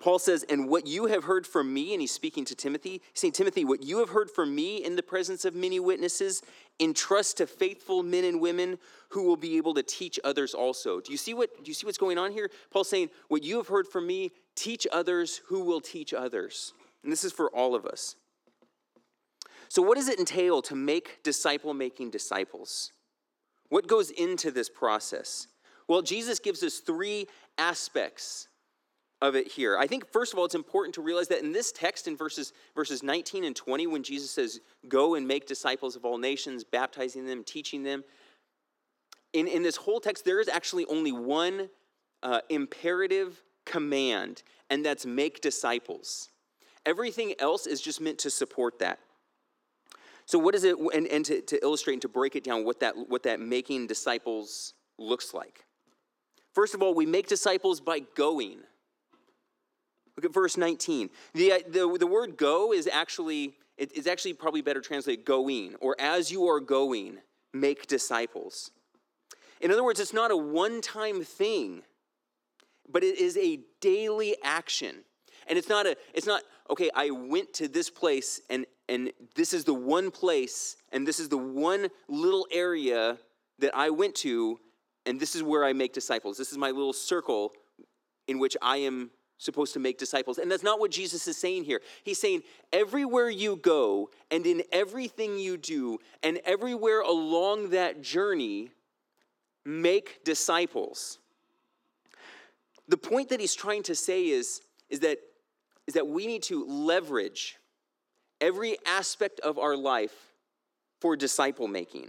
Paul 0.02 0.18
says, 0.18 0.44
And 0.48 0.68
what 0.68 0.86
you 0.86 1.06
have 1.06 1.24
heard 1.24 1.46
from 1.46 1.72
me, 1.72 1.94
and 1.94 2.00
he's 2.00 2.12
speaking 2.12 2.44
to 2.46 2.56
Timothy, 2.56 3.00
he's 3.12 3.20
saying, 3.20 3.32
Timothy, 3.32 3.64
what 3.64 3.84
you 3.84 3.98
have 3.98 4.10
heard 4.10 4.30
from 4.30 4.54
me 4.54 4.84
in 4.84 4.96
the 4.96 5.02
presence 5.02 5.44
of 5.44 5.54
many 5.54 5.78
witnesses, 5.78 6.42
entrust 6.80 7.36
to 7.36 7.46
faithful 7.46 8.02
men 8.02 8.24
and 8.24 8.40
women 8.40 8.78
who 9.10 9.22
will 9.22 9.36
be 9.36 9.56
able 9.56 9.74
to 9.74 9.82
teach 9.82 10.18
others 10.24 10.54
also. 10.54 11.00
Do 11.00 11.12
you 11.12 11.18
see 11.18 11.34
what 11.34 11.50
do 11.62 11.70
you 11.70 11.74
see 11.74 11.86
what's 11.86 11.98
going 11.98 12.18
on 12.18 12.32
here? 12.32 12.50
Paul's 12.70 12.90
saying, 12.90 13.10
What 13.28 13.44
you 13.44 13.56
have 13.58 13.68
heard 13.68 13.86
from 13.86 14.06
me, 14.06 14.32
teach 14.54 14.86
others 14.92 15.40
who 15.48 15.64
will 15.64 15.80
teach 15.80 16.12
others. 16.14 16.72
And 17.02 17.12
this 17.12 17.24
is 17.24 17.32
for 17.32 17.50
all 17.50 17.74
of 17.74 17.86
us. 17.86 18.16
So, 19.68 19.82
what 19.82 19.96
does 19.96 20.08
it 20.08 20.18
entail 20.18 20.62
to 20.62 20.74
make 20.74 21.22
disciple 21.22 21.72
making 21.74 22.10
disciples? 22.10 22.92
What 23.70 23.86
goes 23.86 24.10
into 24.10 24.50
this 24.50 24.68
process? 24.68 25.46
Well, 25.88 26.02
Jesus 26.02 26.38
gives 26.38 26.62
us 26.62 26.78
three 26.78 27.26
aspects 27.58 28.48
of 29.22 29.36
it 29.36 29.46
here. 29.46 29.78
I 29.78 29.86
think 29.86 30.12
first 30.12 30.32
of 30.32 30.38
all 30.38 30.44
it's 30.44 30.56
important 30.56 30.96
to 30.96 31.00
realize 31.00 31.28
that 31.28 31.42
in 31.42 31.52
this 31.52 31.70
text 31.70 32.08
in 32.08 32.16
verses 32.16 32.52
verses 32.74 33.04
19 33.04 33.44
and 33.44 33.54
20 33.54 33.86
when 33.86 34.02
Jesus 34.02 34.32
says 34.32 34.60
go 34.88 35.14
and 35.14 35.26
make 35.26 35.46
disciples 35.46 35.94
of 35.94 36.04
all 36.04 36.18
nations 36.18 36.64
baptizing 36.64 37.24
them 37.24 37.44
teaching 37.44 37.84
them 37.84 38.02
in, 39.32 39.46
in 39.46 39.62
this 39.62 39.76
whole 39.76 40.00
text 40.00 40.24
there 40.24 40.40
is 40.40 40.48
actually 40.48 40.84
only 40.86 41.12
one 41.12 41.70
uh, 42.24 42.40
imperative 42.50 43.40
command 43.64 44.42
and 44.70 44.84
that's 44.84 45.06
make 45.06 45.40
disciples. 45.40 46.30
Everything 46.84 47.34
else 47.38 47.66
is 47.66 47.80
just 47.80 48.00
meant 48.00 48.18
to 48.18 48.30
support 48.30 48.78
that. 48.80 48.98
So 50.26 50.38
what 50.38 50.54
is 50.54 50.64
it 50.64 50.76
and, 50.78 51.06
and 51.08 51.24
to, 51.26 51.40
to 51.42 51.62
illustrate 51.62 51.94
and 51.94 52.02
to 52.02 52.08
break 52.08 52.36
it 52.36 52.44
down 52.44 52.64
what 52.64 52.80
that 52.80 52.94
what 53.08 53.24
that 53.24 53.40
making 53.40 53.86
disciples 53.86 54.74
looks 54.98 55.34
like. 55.34 55.64
First 56.54 56.74
of 56.74 56.82
all, 56.82 56.94
we 56.94 57.06
make 57.06 57.26
disciples 57.26 57.80
by 57.80 58.00
going. 58.14 58.58
Look 60.16 60.26
at 60.26 60.34
verse 60.34 60.56
19. 60.56 61.08
The, 61.34 61.64
the, 61.68 61.96
the 61.98 62.06
word 62.06 62.36
go 62.36 62.72
is 62.72 62.86
actually, 62.86 63.54
it, 63.78 63.96
it's 63.96 64.06
actually 64.06 64.34
probably 64.34 64.60
better 64.60 64.80
translated 64.80 65.24
going, 65.24 65.74
or 65.80 65.96
as 65.98 66.30
you 66.30 66.46
are 66.48 66.60
going, 66.60 67.18
make 67.54 67.86
disciples. 67.86 68.70
In 69.60 69.70
other 69.70 69.82
words, 69.82 70.00
it's 70.00 70.12
not 70.12 70.30
a 70.30 70.36
one 70.36 70.82
time 70.82 71.24
thing, 71.24 71.82
but 72.88 73.02
it 73.02 73.18
is 73.18 73.36
a 73.36 73.60
daily 73.80 74.36
action. 74.42 74.96
And 75.48 75.58
it's 75.58 75.68
not 75.68 75.86
a, 75.86 75.96
it's 76.14 76.26
not, 76.26 76.42
okay, 76.70 76.90
I 76.94 77.10
went 77.10 77.52
to 77.54 77.68
this 77.68 77.90
place 77.90 78.40
and 78.48 78.66
and 78.88 79.12
this 79.36 79.52
is 79.54 79.64
the 79.64 79.74
one 79.74 80.10
place 80.10 80.76
and 80.92 81.06
this 81.06 81.18
is 81.18 81.28
the 81.28 81.38
one 81.38 81.88
little 82.08 82.46
area 82.52 83.16
that 83.60 83.74
I 83.74 83.90
went 83.90 84.14
to, 84.16 84.58
and 85.06 85.18
this 85.18 85.34
is 85.34 85.42
where 85.42 85.64
I 85.64 85.72
make 85.72 85.92
disciples. 85.92 86.36
This 86.36 86.52
is 86.52 86.58
my 86.58 86.70
little 86.70 86.92
circle 86.92 87.52
in 88.28 88.38
which 88.38 88.56
I 88.60 88.78
am 88.78 89.10
supposed 89.38 89.72
to 89.74 89.80
make 89.80 89.98
disciples. 89.98 90.38
And 90.38 90.50
that's 90.50 90.62
not 90.62 90.78
what 90.78 90.90
Jesus 90.90 91.26
is 91.26 91.36
saying 91.36 91.64
here. 91.64 91.80
He's 92.04 92.20
saying, 92.20 92.42
everywhere 92.72 93.30
you 93.30 93.56
go, 93.56 94.10
and 94.30 94.46
in 94.46 94.62
everything 94.72 95.38
you 95.38 95.56
do, 95.56 95.98
and 96.22 96.40
everywhere 96.44 97.00
along 97.00 97.70
that 97.70 98.02
journey, 98.02 98.70
make 99.64 100.24
disciples. 100.24 101.18
The 102.92 102.98
point 102.98 103.30
that 103.30 103.40
he's 103.40 103.54
trying 103.54 103.84
to 103.84 103.94
say 103.94 104.26
is, 104.26 104.60
is, 104.90 105.00
that, 105.00 105.16
is 105.86 105.94
that 105.94 106.06
we 106.06 106.26
need 106.26 106.42
to 106.42 106.66
leverage 106.66 107.56
every 108.38 108.76
aspect 108.84 109.40
of 109.40 109.58
our 109.58 109.74
life 109.74 110.12
for 111.00 111.16
disciple 111.16 111.68
making. 111.68 112.08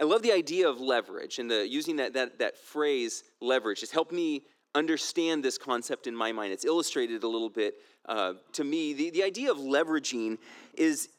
I 0.00 0.02
love 0.02 0.22
the 0.22 0.32
idea 0.32 0.68
of 0.68 0.80
leverage 0.80 1.38
and 1.38 1.48
the 1.48 1.68
using 1.68 1.94
that, 1.96 2.14
that, 2.14 2.40
that 2.40 2.58
phrase 2.58 3.22
leverage 3.40 3.78
has 3.78 3.92
helped 3.92 4.10
me 4.10 4.42
understand 4.74 5.44
this 5.44 5.56
concept 5.56 6.08
in 6.08 6.16
my 6.16 6.32
mind. 6.32 6.52
It's 6.52 6.64
illustrated 6.64 7.22
a 7.22 7.28
little 7.28 7.48
bit 7.48 7.74
uh, 8.08 8.32
to 8.54 8.64
me. 8.64 8.94
The, 8.94 9.10
the 9.10 9.22
idea 9.22 9.52
of 9.52 9.58
leveraging 9.58 10.38
is, 10.74 11.10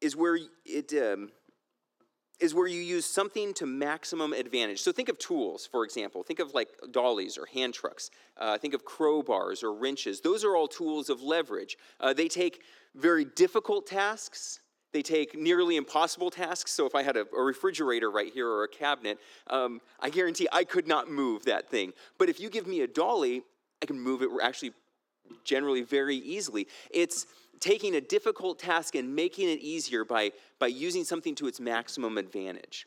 is 0.00 0.16
where 0.16 0.40
it 0.64 0.92
um, 0.94 1.30
is 2.40 2.54
where 2.54 2.66
you 2.66 2.80
use 2.80 3.04
something 3.04 3.52
to 3.54 3.66
maximum 3.66 4.32
advantage. 4.32 4.80
So 4.80 4.92
think 4.92 5.08
of 5.08 5.18
tools, 5.18 5.66
for 5.66 5.84
example. 5.84 6.22
Think 6.22 6.38
of 6.38 6.54
like 6.54 6.68
dollies 6.92 7.36
or 7.36 7.46
hand 7.46 7.74
trucks. 7.74 8.10
Uh, 8.36 8.56
think 8.58 8.74
of 8.74 8.84
crowbars 8.84 9.62
or 9.62 9.74
wrenches. 9.74 10.20
Those 10.20 10.44
are 10.44 10.54
all 10.54 10.68
tools 10.68 11.10
of 11.10 11.20
leverage. 11.20 11.76
Uh, 11.98 12.12
they 12.12 12.28
take 12.28 12.62
very 12.94 13.24
difficult 13.24 13.86
tasks 13.86 14.60
they 14.92 15.02
take 15.02 15.38
nearly 15.38 15.76
impossible 15.76 16.30
tasks. 16.30 16.72
So 16.72 16.86
if 16.86 16.94
I 16.94 17.02
had 17.02 17.16
a, 17.16 17.26
a 17.36 17.42
refrigerator 17.42 18.10
right 18.10 18.32
here 18.32 18.48
or 18.48 18.64
a 18.64 18.68
cabinet, 18.68 19.18
um, 19.48 19.80
I 20.00 20.10
guarantee 20.10 20.48
I 20.52 20.64
could 20.64 20.86
not 20.86 21.10
move 21.10 21.44
that 21.44 21.70
thing. 21.70 21.92
But 22.18 22.28
if 22.28 22.40
you 22.40 22.48
give 22.48 22.66
me 22.66 22.80
a 22.80 22.86
dolly, 22.86 23.42
I 23.82 23.86
can 23.86 24.00
move 24.00 24.22
it 24.22 24.30
actually 24.42 24.72
generally 25.44 25.82
very 25.82 26.16
easily. 26.16 26.66
It's 26.90 27.26
taking 27.60 27.94
a 27.94 28.00
difficult 28.00 28.58
task 28.58 28.94
and 28.94 29.14
making 29.14 29.48
it 29.48 29.60
easier 29.60 30.04
by, 30.04 30.32
by 30.58 30.66
using 30.66 31.04
something 31.04 31.34
to 31.36 31.46
its 31.46 31.60
maximum 31.60 32.18
advantage. 32.18 32.86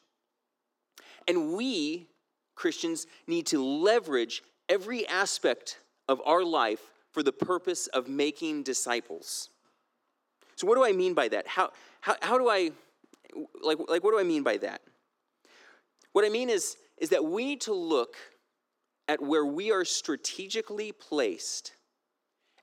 And 1.27 1.53
we, 1.53 2.07
Christians, 2.55 3.07
need 3.27 3.45
to 3.47 3.63
leverage 3.63 4.43
every 4.69 5.07
aspect 5.07 5.79
of 6.07 6.21
our 6.25 6.43
life 6.43 6.91
for 7.11 7.23
the 7.23 7.31
purpose 7.31 7.87
of 7.87 8.07
making 8.07 8.63
disciples. 8.63 9.49
So, 10.55 10.67
what 10.67 10.75
do 10.75 10.85
I 10.85 10.91
mean 10.91 11.13
by 11.13 11.27
that? 11.29 11.47
How, 11.47 11.71
how, 12.01 12.15
how 12.21 12.37
do 12.37 12.49
I, 12.49 12.71
like, 13.63 13.77
like, 13.87 14.03
what 14.03 14.11
do 14.11 14.19
I 14.19 14.23
mean 14.23 14.43
by 14.43 14.57
that? 14.57 14.81
What 16.13 16.25
I 16.25 16.29
mean 16.29 16.49
is, 16.49 16.77
is 16.97 17.09
that 17.09 17.23
we 17.23 17.45
need 17.45 17.61
to 17.61 17.73
look 17.73 18.15
at 19.07 19.21
where 19.21 19.45
we 19.45 19.71
are 19.71 19.83
strategically 19.83 20.91
placed 20.91 21.73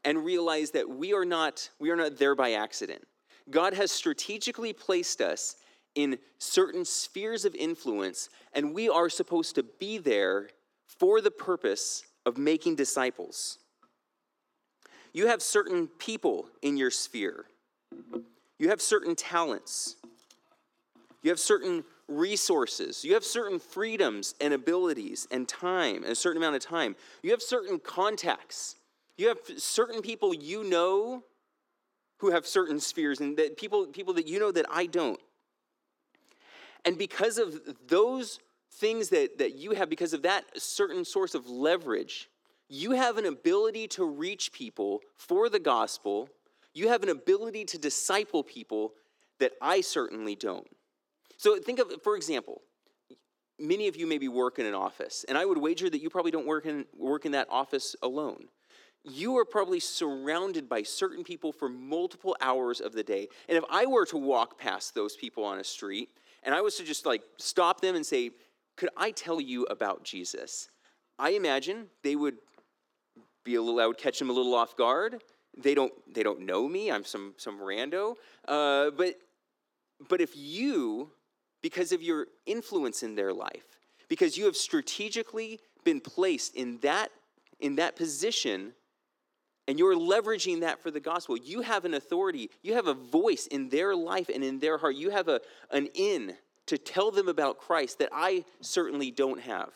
and 0.05 0.25
realize 0.25 0.71
that 0.73 0.89
we 0.89 1.13
are 1.13 1.25
not, 1.25 1.69
we 1.79 1.91
are 1.91 1.97
not 1.97 2.19
there 2.19 2.35
by 2.35 2.53
accident. 2.53 3.03
God 3.51 3.75
has 3.75 3.91
strategically 3.91 4.73
placed 4.73 5.21
us 5.21 5.57
in 5.95 6.19
certain 6.39 6.85
spheres 6.85 7.45
of 7.45 7.55
influence, 7.55 8.29
and 8.53 8.75
we 8.75 8.89
are 8.89 9.09
supposed 9.09 9.55
to 9.57 9.63
be 9.63 9.99
there 9.99 10.49
for 10.87 11.21
the 11.21 11.31
purpose 11.31 12.05
of 12.27 12.39
making 12.39 12.77
disciples. 12.77 13.59
You 15.13 15.27
have 15.29 15.43
certain 15.43 15.89
people 15.89 16.49
in 16.63 16.77
your 16.77 16.91
sphere 16.91 17.47
you 18.59 18.71
have 18.71 18.83
certain 18.83 19.15
talents, 19.15 19.97
you 21.23 21.31
have 21.31 21.39
certain 21.39 21.85
resources, 22.09 23.05
you 23.05 23.15
have 23.15 23.25
certain 23.25 23.59
freedoms 23.59 24.35
and 24.41 24.53
abilities 24.53 25.29
and 25.31 25.49
time, 25.49 26.03
and 26.03 26.13
a 26.13 26.17
certain 26.17 26.43
amount 26.43 26.57
of 26.57 26.63
time. 26.63 26.97
You 27.23 27.31
have 27.31 27.43
certain 27.43 27.79
contacts. 27.79 28.77
You 29.19 29.29
have 29.29 29.39
certain 29.59 30.01
people 30.01 30.33
you 30.33 30.65
know 30.65 31.25
who 32.19 32.31
have 32.31 32.47
certain 32.47 32.81
spheres 32.81 33.21
and 33.21 33.37
that 33.37 33.59
people 33.59 33.87
people 33.87 34.15
that 34.15 34.27
you 34.27 34.39
know 34.41 34.51
that 34.51 34.65
I 34.71 34.87
don't. 34.87 35.21
And 36.87 36.97
because 36.97 37.37
of 37.37 37.61
those 37.87 38.39
things 38.73 39.11
that, 39.11 39.39
that 39.39 39.57
you 39.57 39.73
have, 39.73 39.91
because 39.91 40.15
of 40.15 40.23
that 40.23 40.45
certain 40.57 41.05
source 41.05 41.35
of 41.35 41.47
leverage, 41.47 42.31
you 42.69 42.93
have 42.93 43.19
an 43.19 43.27
ability 43.27 43.89
to 43.89 44.05
reach 44.05 44.53
people 44.53 45.01
for 45.17 45.51
the 45.51 45.59
gospel 45.59 46.31
you 46.79 46.89
have 46.89 47.03
an 47.03 47.09
ability 47.09 47.65
to 47.67 47.79
disciple 47.79 48.43
people 48.43 48.93
that 49.41 49.53
I 49.61 49.81
certainly 49.81 50.37
don't. 50.37 50.67
So 51.37 51.59
think 51.59 51.79
of, 51.79 51.93
for 52.03 52.17
example, 52.17 52.63
many 53.59 53.89
of 53.89 53.97
you 53.97 54.07
maybe 54.07 54.29
work 54.29 54.59
in 54.59 54.67
an 54.67 54.75
office, 54.75 55.25
and 55.29 55.37
I 55.37 55.45
would 55.45 55.59
wager 55.59 55.91
that 55.91 56.01
you 56.01 56.11
probably 56.11 56.31
don't 56.31 56.47
work 56.47 56.67
in, 56.67 56.85
work 56.97 57.27
in 57.27 57.33
that 57.33 57.49
office 57.51 57.97
alone. 58.03 58.45
You 59.05 59.39
are 59.39 59.45
probably 59.45 59.81
surrounded 59.81 60.69
by 60.69 60.83
certain 60.83 61.25
people 61.25 61.53
for 61.53 61.69
multiple 61.69 62.37
hours 62.41 62.81
of 62.81 62.93
the 62.93 63.03
day. 63.03 63.29
And 63.49 63.57
if 63.57 63.65
I 63.71 63.87
were 63.87 64.07
to 64.07 64.17
walk 64.17 64.59
past 64.59 64.95
those 64.95 65.17
people 65.17 65.45
on 65.45 65.59
a 65.59 65.65
street 65.65 66.11
and 66.43 66.55
I 66.55 66.61
was 66.61 66.77
to 66.77 66.85
just 66.85 67.07
like 67.07 67.23
stop 67.39 67.81
them 67.81 67.97
and 67.97 68.05
say, 68.05 68.31
Could 68.77 68.91
I 68.97 69.11
tell 69.13 69.41
you 69.41 69.65
about 69.65 70.05
Jesus? 70.05 70.69
I 71.19 71.31
imagine 71.31 71.87
they 72.03 72.17
would 72.17 72.37
be 73.45 73.55
a 73.55 73.63
little, 73.63 73.81
I 73.81 73.87
would 73.87 73.99
catch 73.99 74.19
them 74.19 74.31
a 74.31 74.33
little 74.33 74.55
off 74.55 74.77
guard 74.77 75.23
they 75.63 75.75
don't 75.75 75.93
they 76.13 76.23
don't 76.23 76.41
know 76.41 76.69
me 76.69 76.91
i'm 76.91 77.05
some 77.05 77.35
some 77.37 77.59
rando 77.59 78.15
uh, 78.47 78.91
but 78.91 79.15
but 80.09 80.21
if 80.21 80.37
you 80.37 81.11
because 81.63 81.93
of 81.93 82.03
your 82.03 82.27
influence 82.47 83.03
in 83.03 83.15
their 83.15 83.33
life 83.33 83.79
because 84.09 84.39
you 84.39 84.45
have 84.45 84.57
strategically 84.57 85.61
been 85.85 86.01
placed 86.01 86.55
in 86.55 86.79
that 86.79 87.11
in 87.61 87.77
that 87.77 87.97
position 87.97 88.73
and 89.69 89.79
you're 89.79 89.95
leveraging 89.95 90.61
that 90.61 90.83
for 90.83 90.91
the 90.91 90.99
gospel. 90.99 91.37
You 91.37 91.61
have 91.61 91.85
an 91.85 91.93
authority. 91.93 92.51
You 92.63 92.75
have 92.75 92.87
a 92.87 92.95
voice 92.95 93.47
in 93.47 93.69
their 93.69 93.95
life 93.95 94.31
and 94.35 94.43
in 94.43 94.59
their 94.59 94.79
heart. 94.79 94.97
You 94.97 95.11
have 95.11 95.29
a, 95.29 95.41
an 95.71 95.89
in 95.95 96.35
to 96.67 96.79
tell 96.79 97.11
them 97.11 97.29
about 97.29 97.59
christ 97.59 97.99
that 97.99 98.11
i 98.13 98.45
certainly 98.61 99.11
don't 99.11 99.41
have. 99.41 99.71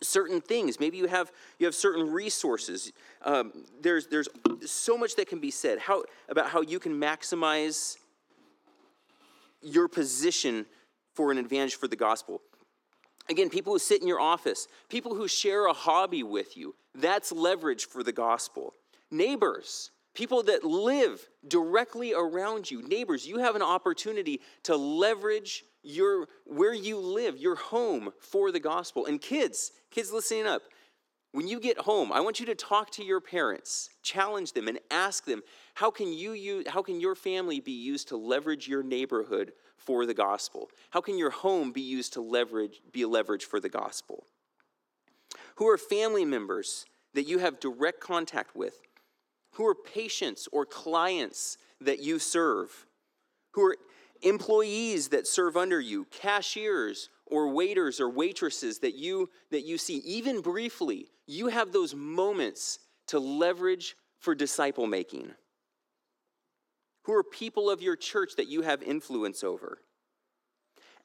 Certain 0.00 0.40
things. 0.40 0.78
Maybe 0.78 0.96
you 0.96 1.06
have 1.06 1.32
you 1.58 1.66
have 1.66 1.74
certain 1.74 2.12
resources. 2.12 2.92
Um, 3.24 3.52
there's 3.80 4.06
there's 4.06 4.28
so 4.64 4.96
much 4.96 5.16
that 5.16 5.28
can 5.28 5.40
be 5.40 5.50
said. 5.50 5.80
How 5.80 6.04
about 6.28 6.50
how 6.50 6.60
you 6.60 6.78
can 6.78 7.00
maximize 7.00 7.96
your 9.60 9.88
position 9.88 10.66
for 11.14 11.32
an 11.32 11.38
advantage 11.38 11.74
for 11.74 11.88
the 11.88 11.96
gospel. 11.96 12.40
Again 13.28 13.50
people 13.50 13.72
who 13.72 13.78
sit 13.80 14.00
in 14.00 14.06
your 14.06 14.20
office 14.20 14.68
people 14.88 15.14
who 15.14 15.26
share 15.26 15.66
a 15.66 15.72
hobby 15.72 16.22
with 16.22 16.56
you 16.56 16.74
that's 16.94 17.32
leverage 17.32 17.86
for 17.86 18.02
the 18.02 18.12
gospel 18.12 18.72
neighbors 19.10 19.90
people 20.14 20.42
that 20.42 20.64
live 20.64 21.28
directly 21.46 22.12
around 22.12 22.68
you 22.68 22.82
neighbors 22.82 23.24
you 23.24 23.38
have 23.38 23.54
an 23.54 23.62
opportunity 23.62 24.40
to 24.64 24.76
leverage 24.76 25.62
your 25.82 26.26
where 26.44 26.74
you 26.74 26.98
live, 26.98 27.38
your 27.38 27.54
home 27.54 28.10
for 28.20 28.52
the 28.52 28.60
gospel. 28.60 29.06
And 29.06 29.20
kids, 29.20 29.72
kids 29.90 30.12
listening 30.12 30.46
up, 30.46 30.62
when 31.32 31.46
you 31.46 31.60
get 31.60 31.78
home, 31.78 32.10
I 32.12 32.20
want 32.20 32.40
you 32.40 32.46
to 32.46 32.54
talk 32.54 32.90
to 32.92 33.04
your 33.04 33.20
parents, 33.20 33.90
challenge 34.02 34.52
them 34.52 34.66
and 34.66 34.78
ask 34.90 35.24
them, 35.24 35.42
how 35.74 35.90
can 35.90 36.12
you 36.12 36.32
use, 36.32 36.66
how 36.68 36.82
can 36.82 37.00
your 37.00 37.14
family 37.14 37.60
be 37.60 37.72
used 37.72 38.08
to 38.08 38.16
leverage 38.16 38.66
your 38.66 38.82
neighborhood 38.82 39.52
for 39.76 40.06
the 40.06 40.14
gospel? 40.14 40.70
How 40.90 41.00
can 41.00 41.18
your 41.18 41.30
home 41.30 41.70
be 41.70 41.82
used 41.82 42.14
to 42.14 42.20
leverage 42.20 42.80
be 42.92 43.02
a 43.02 43.08
leverage 43.08 43.44
for 43.44 43.60
the 43.60 43.68
gospel? 43.68 44.24
Who 45.56 45.68
are 45.68 45.78
family 45.78 46.24
members 46.24 46.86
that 47.14 47.28
you 47.28 47.38
have 47.38 47.60
direct 47.60 48.00
contact 48.00 48.56
with? 48.56 48.80
Who 49.52 49.66
are 49.66 49.74
patients 49.74 50.48
or 50.52 50.64
clients 50.64 51.58
that 51.80 52.00
you 52.00 52.18
serve? 52.18 52.86
Who 53.52 53.62
are 53.64 53.76
employees 54.22 55.08
that 55.08 55.26
serve 55.26 55.56
under 55.56 55.80
you, 55.80 56.06
cashiers 56.10 57.08
or 57.26 57.48
waiters 57.48 58.00
or 58.00 58.10
waitresses 58.10 58.78
that 58.80 58.94
you 58.94 59.28
that 59.50 59.64
you 59.64 59.78
see. 59.78 59.98
Even 59.98 60.40
briefly 60.40 61.06
you 61.26 61.48
have 61.48 61.72
those 61.72 61.94
moments 61.94 62.78
to 63.08 63.18
leverage 63.18 63.96
for 64.18 64.34
disciple 64.34 64.86
making. 64.86 65.30
Who 67.04 67.14
are 67.14 67.22
people 67.24 67.70
of 67.70 67.82
your 67.82 67.96
church 67.96 68.32
that 68.36 68.48
you 68.48 68.62
have 68.62 68.82
influence 68.82 69.42
over? 69.44 69.78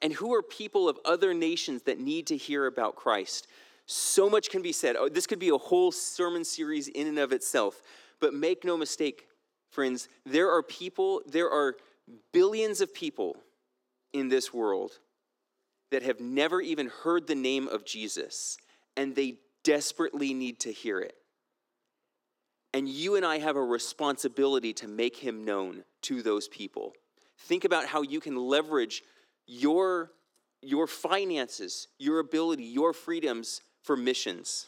And 0.02 0.12
who 0.12 0.34
are 0.34 0.42
people 0.42 0.88
of 0.88 0.98
other 1.04 1.32
nations 1.32 1.82
that 1.82 2.00
need 2.00 2.26
to 2.26 2.36
hear 2.36 2.66
about 2.66 2.96
Christ? 2.96 3.46
So 3.86 4.28
much 4.28 4.50
can 4.50 4.60
be 4.60 4.72
said. 4.72 4.96
Oh, 4.98 5.08
this 5.08 5.26
could 5.26 5.38
be 5.38 5.50
a 5.50 5.56
whole 5.56 5.92
sermon 5.92 6.44
series 6.44 6.88
in 6.88 7.06
and 7.06 7.18
of 7.18 7.32
itself 7.32 7.80
but 8.20 8.34
make 8.34 8.64
no 8.64 8.76
mistake 8.76 9.26
friends 9.70 10.08
there 10.24 10.50
are 10.50 10.62
people 10.62 11.22
there 11.26 11.50
are 11.50 11.76
billions 12.32 12.80
of 12.80 12.94
people 12.94 13.36
in 14.12 14.28
this 14.28 14.54
world 14.54 14.92
that 15.90 16.02
have 16.02 16.20
never 16.20 16.60
even 16.60 16.88
heard 16.88 17.26
the 17.26 17.34
name 17.34 17.68
of 17.68 17.84
Jesus, 17.84 18.56
and 18.96 19.14
they 19.14 19.36
desperately 19.62 20.34
need 20.34 20.58
to 20.60 20.72
hear 20.72 21.00
it. 21.00 21.14
And 22.72 22.88
you 22.88 23.14
and 23.14 23.24
I 23.24 23.38
have 23.38 23.56
a 23.56 23.62
responsibility 23.62 24.72
to 24.74 24.88
make 24.88 25.16
him 25.16 25.44
known 25.44 25.84
to 26.02 26.22
those 26.22 26.48
people. 26.48 26.92
Think 27.38 27.64
about 27.64 27.86
how 27.86 28.02
you 28.02 28.20
can 28.20 28.36
leverage 28.36 29.02
your, 29.46 30.10
your 30.62 30.86
finances, 30.86 31.86
your 31.98 32.18
ability, 32.18 32.64
your 32.64 32.92
freedoms 32.92 33.60
for 33.82 33.96
missions. 33.96 34.66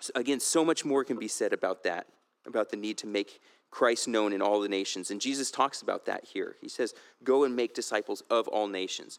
So 0.00 0.12
again, 0.14 0.40
so 0.40 0.64
much 0.64 0.84
more 0.84 1.04
can 1.04 1.18
be 1.18 1.28
said 1.28 1.52
about 1.52 1.84
that, 1.84 2.06
about 2.46 2.70
the 2.70 2.76
need 2.76 2.98
to 2.98 3.06
make 3.06 3.40
Christ 3.70 4.06
known 4.06 4.32
in 4.32 4.40
all 4.40 4.60
the 4.60 4.68
nations. 4.68 5.10
And 5.10 5.20
Jesus 5.20 5.50
talks 5.50 5.82
about 5.82 6.06
that 6.06 6.24
here. 6.24 6.56
He 6.60 6.68
says, 6.68 6.94
Go 7.24 7.44
and 7.44 7.56
make 7.56 7.74
disciples 7.74 8.22
of 8.30 8.46
all 8.48 8.68
nations. 8.68 9.18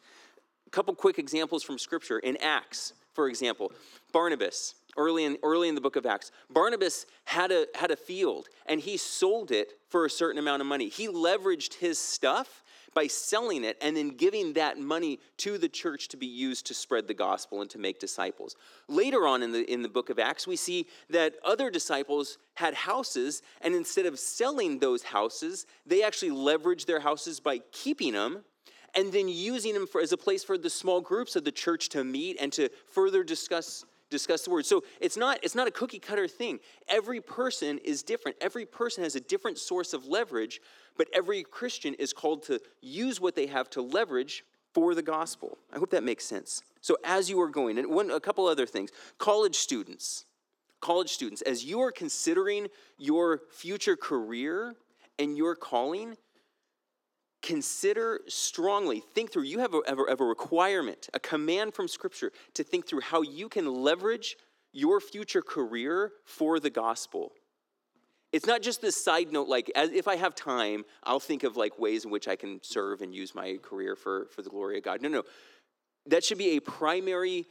A 0.68 0.70
couple 0.70 0.96
quick 0.96 1.20
examples 1.20 1.64
from 1.64 1.78
Scripture. 1.78 2.20
In 2.20 2.38
Acts, 2.38 2.94
for 3.14 3.28
example, 3.28 3.72
Barnabas, 4.12 4.76
early 4.98 5.26
in, 5.26 5.38
early 5.44 5.70
in 5.70 5.76
the 5.76 5.82
book 5.82 5.96
of 5.96 6.06
Acts, 6.06 6.32
Barnabas 6.50 7.06
had 7.26 7.52
a, 7.52 7.68
had 7.76 7.92
a 7.92 7.96
field 7.96 8.48
and 8.66 8.80
he 8.80 8.98
sold 8.98 9.52
it 9.52 9.74
for 9.90 10.06
a 10.06 10.10
certain 10.10 10.40
amount 10.40 10.62
of 10.62 10.68
money. 10.68 10.90
He 10.90 11.08
leveraged 11.08 11.76
his 11.76 12.00
stuff 12.00 12.64
by 12.96 13.06
selling 13.06 13.64
it 13.64 13.78
and 13.82 13.96
then 13.96 14.10
giving 14.10 14.54
that 14.54 14.80
money 14.80 15.20
to 15.38 15.60
the 15.60 15.70
church 15.70 16.08
to 16.08 16.18
be 16.18 16.26
used 16.26 16.66
to 16.66 16.74
spread 16.74 17.08
the 17.08 17.14
gospel 17.14 17.62
and 17.62 17.70
to 17.70 17.78
make 17.78 18.00
disciples. 18.00 18.56
Later 18.88 19.28
on 19.28 19.44
in 19.44 19.52
the, 19.52 19.72
in 19.72 19.84
the 19.84 19.90
book 19.90 20.10
of 20.10 20.18
Acts, 20.18 20.48
we 20.48 20.56
see 20.56 20.88
that 21.10 21.36
other 21.44 21.70
disciples 21.70 22.40
had 22.56 22.74
houses, 22.74 23.42
and 23.62 23.76
instead 23.76 24.06
of 24.06 24.18
selling 24.18 24.80
those 24.80 25.04
houses, 25.04 25.68
they 25.86 26.02
actually 26.02 26.32
leveraged 26.32 26.86
their 26.86 27.02
houses 27.02 27.40
by 27.40 27.60
keeping 27.72 28.14
them 28.14 28.44
and 28.96 29.12
then 29.12 29.28
using 29.28 29.74
them 29.74 29.86
for, 29.86 30.00
as 30.00 30.14
a 30.14 30.18
place 30.18 30.44
for 30.44 30.58
the 30.58 30.70
small 30.70 31.02
groups 31.02 31.36
of 31.36 31.44
the 31.44 31.52
church 31.52 31.90
to 31.90 32.04
meet 32.04 32.38
and 32.40 32.54
to 32.54 32.70
further 32.88 33.24
discuss 33.24 33.84
discuss 34.16 34.44
the 34.44 34.50
word. 34.50 34.66
So 34.66 34.84
it's 35.02 35.18
not 35.18 35.40
it's 35.44 35.56
not 35.56 35.68
a 35.68 35.72
cookie 35.72 36.00
cutter 36.00 36.28
thing. 36.28 36.60
Every 36.88 37.22
person 37.22 37.78
is 37.80 38.04
different. 38.04 38.38
Every 38.42 38.66
person 38.66 39.04
has 39.04 39.16
a 39.16 39.20
different 39.20 39.58
source 39.58 39.94
of 39.94 40.06
leverage, 40.08 40.62
but 40.98 41.08
every 41.14 41.44
Christian 41.44 41.94
is 41.96 42.14
called 42.14 42.44
to 42.44 42.60
use 42.82 43.20
what 43.20 43.36
they 43.36 43.48
have 43.48 43.70
to 43.72 43.82
leverage 43.82 44.44
for 44.74 44.96
the 44.96 45.02
gospel. 45.02 45.58
I 45.74 45.80
hope 45.80 45.92
that 45.92 46.04
makes 46.04 46.26
sense. 46.26 46.62
So 46.82 46.98
as 47.04 47.30
you 47.30 47.42
are 47.42 47.50
going, 47.50 47.78
and 47.78 47.90
one 47.90 48.12
a 48.12 48.20
couple 48.20 48.48
other 48.48 48.66
things. 48.66 48.92
College 49.18 49.56
students, 49.56 50.26
college 50.82 51.10
students, 51.10 51.42
as 51.42 51.66
you 51.66 51.82
are 51.82 51.92
considering 51.92 52.68
your 52.98 53.42
future 53.52 53.96
career 53.96 54.76
and 55.18 55.38
your 55.38 55.56
calling, 55.56 56.16
consider 57.46 58.22
strongly, 58.28 59.00
think 59.14 59.32
through. 59.32 59.44
You 59.44 59.60
have 59.60 59.76
a, 59.76 59.82
have 59.88 60.20
a, 60.20 60.26
requirement, 60.26 61.10
a 61.14 61.20
command 61.20 61.76
from 61.76 61.88
Scripture 61.88 62.32
to 62.56 62.64
think 62.64 62.88
through 62.88 63.02
how 63.02 63.22
you 63.22 63.48
can 63.50 63.72
leverage 63.72 64.36
your 64.74 65.00
future 65.00 65.44
career 65.44 66.12
for 66.26 66.60
the 66.60 66.72
gospel. 66.72 67.32
It's 68.34 68.48
not 68.48 68.64
just 68.64 68.82
this 68.82 69.02
side 69.02 69.32
note, 69.32 69.48
like, 69.48 69.72
as, 69.76 69.92
if 69.92 70.08
I 70.08 70.16
have 70.16 70.34
time, 70.34 70.86
I'll 71.04 71.20
think 71.20 71.44
of 71.44 71.56
like 71.56 71.78
ways 71.78 72.04
in 72.04 72.12
which 72.12 72.28
I 72.28 72.36
can 72.36 72.60
serve 72.64 73.02
and 73.02 73.14
use 73.14 73.36
my 73.36 73.58
career 73.62 73.96
for, 73.96 74.28
for 74.32 74.42
the 74.42 74.50
glory 74.50 74.80
of 74.80 74.84
God. 74.84 75.02
No, 75.04 75.08
no. 75.08 75.24
That 76.08 76.24
should 76.24 76.40
be 76.40 76.58
a 76.58 76.60
primary 76.60 77.46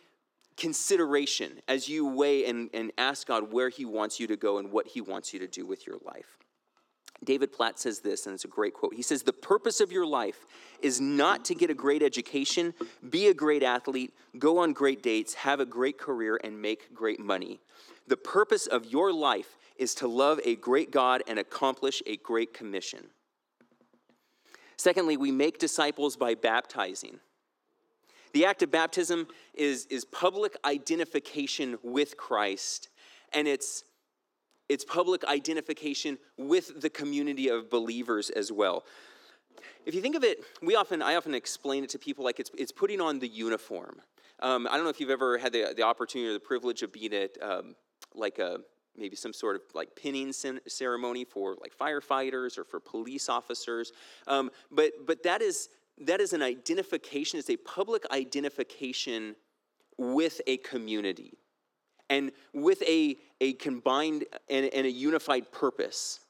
consideration 0.57 1.61
as 1.68 1.88
you 1.88 2.07
weigh 2.07 2.46
and, 2.46 2.68
and 2.74 2.92
ask 2.98 3.28
God 3.28 3.52
where 3.52 3.68
He 3.68 3.85
wants 3.85 4.18
you 4.18 4.26
to 4.26 4.37
go 4.37 4.59
and 4.59 4.72
what 4.72 4.88
He 4.88 5.00
wants 5.00 5.33
you 5.33 5.38
to 5.38 5.46
do 5.46 5.64
with 5.64 5.87
your 5.87 5.98
life. 6.04 6.37
David 7.22 7.53
Platt 7.53 7.79
says 7.79 8.00
this, 8.00 8.27
and 8.27 8.35
it's 8.35 8.44
a 8.44 8.48
great 8.48 8.74
quote. 8.74 8.94
He 8.94 9.03
says, 9.03 9.22
The 9.22 9.33
purpose 9.33 9.81
of 9.81 9.92
your 9.92 10.07
life 10.07 10.46
is 10.81 11.00
not 11.00 11.44
to 11.46 11.55
get 11.55 11.70
a 11.70 11.74
great 11.74 12.03
education, 12.03 12.74
be 13.09 13.29
a 13.29 13.35
great 13.35 13.62
athlete, 13.62 14.12
go 14.38 14.59
on 14.59 14.72
great 14.72 15.03
dates, 15.03 15.35
have 15.35 15.61
a 15.61 15.66
great 15.66 15.98
career, 15.98 16.38
and 16.42 16.61
make 16.61 16.92
great 16.94 17.20
money. 17.20 17.61
The 18.07 18.16
purpose 18.16 18.66
of 18.66 18.87
your 18.87 19.12
life 19.12 19.57
is 19.77 19.94
to 19.96 20.09
love 20.09 20.40
a 20.44 20.57
great 20.57 20.90
God 20.90 21.22
and 21.27 21.38
accomplish 21.38 22.03
a 22.07 22.16
great 22.18 22.53
commission. 22.53 23.07
Secondly, 24.77 25.16
we 25.16 25.31
make 25.31 25.59
disciples 25.59 26.16
by 26.16 26.35
baptizing. 26.35 27.20
The 28.33 28.44
act 28.44 28.62
of 28.62 28.70
baptism 28.70 29.29
is, 29.55 29.87
is 29.87 30.05
public 30.05 30.57
identification 30.64 31.79
with 31.83 32.16
Christ, 32.16 32.88
and 33.33 33.46
it's 33.46 33.85
it's 34.68 34.85
public 34.85 35.24
identification 35.24 36.18
with 36.37 36.81
the 36.81 36.90
community 36.90 37.48
of 37.48 37.70
believers 37.70 38.31
as 38.31 38.50
well. 38.50 38.85
If 39.87 39.94
you 39.94 40.00
think 40.00 40.16
of 40.16 40.24
it, 40.24 40.38
we 40.62 40.74
often, 40.74 41.03
I 41.03 41.16
often 41.16 41.35
explain 41.35 41.85
it 41.85 41.90
to 41.90 41.98
people 41.98 42.24
like 42.24 42.40
it's, 42.40 42.50
it's 42.57 42.72
putting 42.72 43.00
on 43.00 43.18
the 43.18 43.29
uniform. 43.29 44.00
Um, 44.40 44.66
I 44.66 44.74
don't 44.74 44.85
know 44.85 44.90
if 44.90 45.00
you've 45.00 45.11
ever 45.11 45.38
had 45.38 45.53
the, 45.53 45.74
the 45.77 45.83
opportunity 45.83 46.31
or 46.31 46.33
the 46.33 46.40
privilege 46.40 46.83
of 46.83 46.92
being 46.92 47.12
at 47.12 47.31
um, 47.42 47.74
like 48.14 48.38
a, 48.38 48.59
maybe 48.96 49.16
some 49.16 49.33
sort 49.33 49.57
of 49.57 49.62
like 49.74 49.94
pinning 49.96 50.33
ceremony 50.33 51.24
for 51.24 51.57
like 51.61 51.77
firefighters 51.77 52.59
or 52.59 52.64
for 52.64 52.81
police 52.81 53.29
officers. 53.29 53.92
Um, 54.27 54.50
but, 54.70 54.92
but 55.07 55.22
that 55.24 55.42
is, 55.42 55.68
that 55.98 56.20
is 56.20 56.33
an 56.33 56.42
identification, 56.42 57.38
it's 57.38 57.50
a 57.50 57.57
public 57.57 58.05
identification 58.11 59.37
with 59.98 60.40
a 60.46 60.57
community 60.59 61.35
and 62.11 62.33
with 62.53 62.83
a, 62.83 63.17
a 63.40 63.55
combined 63.55 64.25
and, 64.49 64.67
and 64.67 64.87
a 64.87 64.90
unified 64.90 65.51
purpose. 65.53 66.21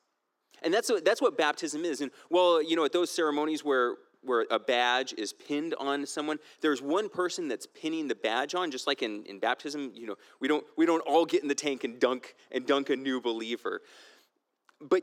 And 0.62 0.72
that's 0.72 0.88
what, 0.88 1.04
that's 1.04 1.20
what 1.20 1.36
baptism 1.36 1.84
is. 1.84 2.00
And 2.00 2.10
well, 2.30 2.62
you 2.62 2.76
know, 2.76 2.84
at 2.84 2.92
those 2.92 3.10
ceremonies 3.10 3.64
where, 3.64 3.96
where 4.22 4.46
a 4.50 4.58
badge 4.58 5.12
is 5.18 5.32
pinned 5.32 5.74
on 5.74 6.06
someone, 6.06 6.38
there's 6.62 6.80
one 6.80 7.08
person 7.08 7.48
that's 7.48 7.66
pinning 7.66 8.08
the 8.08 8.14
badge 8.14 8.54
on, 8.54 8.70
just 8.70 8.86
like 8.86 9.02
in, 9.02 9.24
in 9.26 9.38
baptism, 9.38 9.92
you 9.94 10.06
know, 10.06 10.16
we 10.40 10.48
don't, 10.48 10.64
we 10.76 10.86
don't 10.86 11.02
all 11.02 11.26
get 11.26 11.42
in 11.42 11.48
the 11.48 11.54
tank 11.54 11.84
and 11.84 12.00
dunk 12.00 12.34
and 12.50 12.66
dunk 12.66 12.88
a 12.88 12.96
new 12.96 13.20
believer. 13.20 13.82
But 14.80 15.02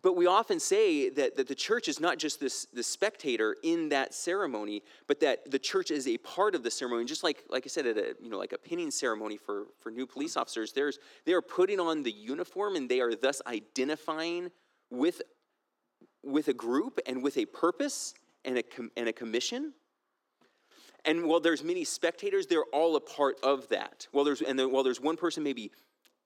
but 0.00 0.16
we 0.16 0.26
often 0.26 0.58
say 0.58 1.10
that, 1.10 1.36
that 1.36 1.48
the 1.48 1.54
church 1.54 1.86
is 1.86 2.00
not 2.00 2.18
just 2.18 2.40
this, 2.40 2.66
this 2.72 2.86
spectator 2.86 3.56
in 3.62 3.90
that 3.90 4.14
ceremony, 4.14 4.82
but 5.06 5.20
that 5.20 5.50
the 5.50 5.58
church 5.58 5.90
is 5.90 6.08
a 6.08 6.16
part 6.18 6.54
of 6.54 6.62
the 6.62 6.70
ceremony. 6.70 7.04
Just 7.04 7.22
like, 7.22 7.44
like 7.50 7.64
I 7.66 7.68
said, 7.68 7.86
at 7.86 7.98
a, 7.98 8.16
you 8.22 8.30
know, 8.30 8.38
like 8.38 8.52
a 8.52 8.58
pinning 8.58 8.90
ceremony 8.90 9.36
for, 9.36 9.66
for 9.80 9.90
new 9.90 10.06
police 10.06 10.36
officers, 10.36 10.72
there's, 10.72 10.98
they 11.26 11.34
are 11.34 11.42
putting 11.42 11.78
on 11.78 12.02
the 12.02 12.10
uniform 12.10 12.76
and 12.76 12.88
they 12.88 13.00
are 13.00 13.14
thus 13.14 13.42
identifying 13.46 14.50
with, 14.88 15.20
with 16.22 16.48
a 16.48 16.54
group 16.54 16.98
and 17.06 17.22
with 17.22 17.36
a 17.36 17.44
purpose 17.44 18.14
and 18.46 18.56
a, 18.56 18.62
com, 18.62 18.90
and 18.96 19.08
a 19.08 19.12
commission. 19.12 19.74
And 21.04 21.26
while 21.26 21.40
there's 21.40 21.62
many 21.62 21.84
spectators, 21.84 22.46
they're 22.46 22.64
all 22.72 22.96
a 22.96 23.00
part 23.00 23.36
of 23.42 23.68
that. 23.68 24.06
While 24.12 24.24
there's, 24.24 24.40
and 24.40 24.58
then, 24.58 24.72
while 24.72 24.84
there's 24.84 25.00
one 25.00 25.16
person 25.16 25.42
maybe 25.42 25.70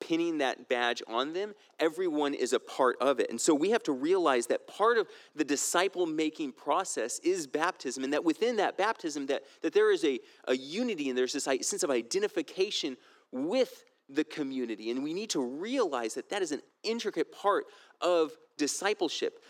pinning 0.00 0.38
that 0.38 0.68
badge 0.68 1.02
on 1.06 1.32
them, 1.32 1.54
everyone 1.80 2.34
is 2.34 2.52
a 2.52 2.60
part 2.60 2.96
of 3.00 3.20
it. 3.20 3.30
And 3.30 3.40
so 3.40 3.54
we 3.54 3.70
have 3.70 3.82
to 3.84 3.92
realize 3.92 4.46
that 4.48 4.66
part 4.66 4.98
of 4.98 5.08
the 5.34 5.44
disciple 5.44 6.06
making 6.06 6.52
process 6.52 7.18
is 7.20 7.46
baptism, 7.46 8.04
and 8.04 8.12
that 8.12 8.24
within 8.24 8.56
that 8.56 8.76
baptism, 8.76 9.26
that, 9.26 9.42
that 9.62 9.72
there 9.72 9.90
is 9.90 10.04
a, 10.04 10.18
a 10.48 10.56
unity 10.56 11.08
and 11.08 11.18
there's 11.18 11.32
this 11.32 11.44
sense 11.44 11.82
of 11.82 11.90
identification 11.90 12.96
with 13.32 13.84
the 14.08 14.24
community. 14.24 14.90
And 14.90 15.02
we 15.02 15.14
need 15.14 15.30
to 15.30 15.40
realize 15.40 16.14
that 16.14 16.30
that 16.30 16.42
is 16.42 16.52
an 16.52 16.60
intricate 16.82 17.32
part 17.32 17.64
of 18.00 18.32
discipleship. 18.56 19.42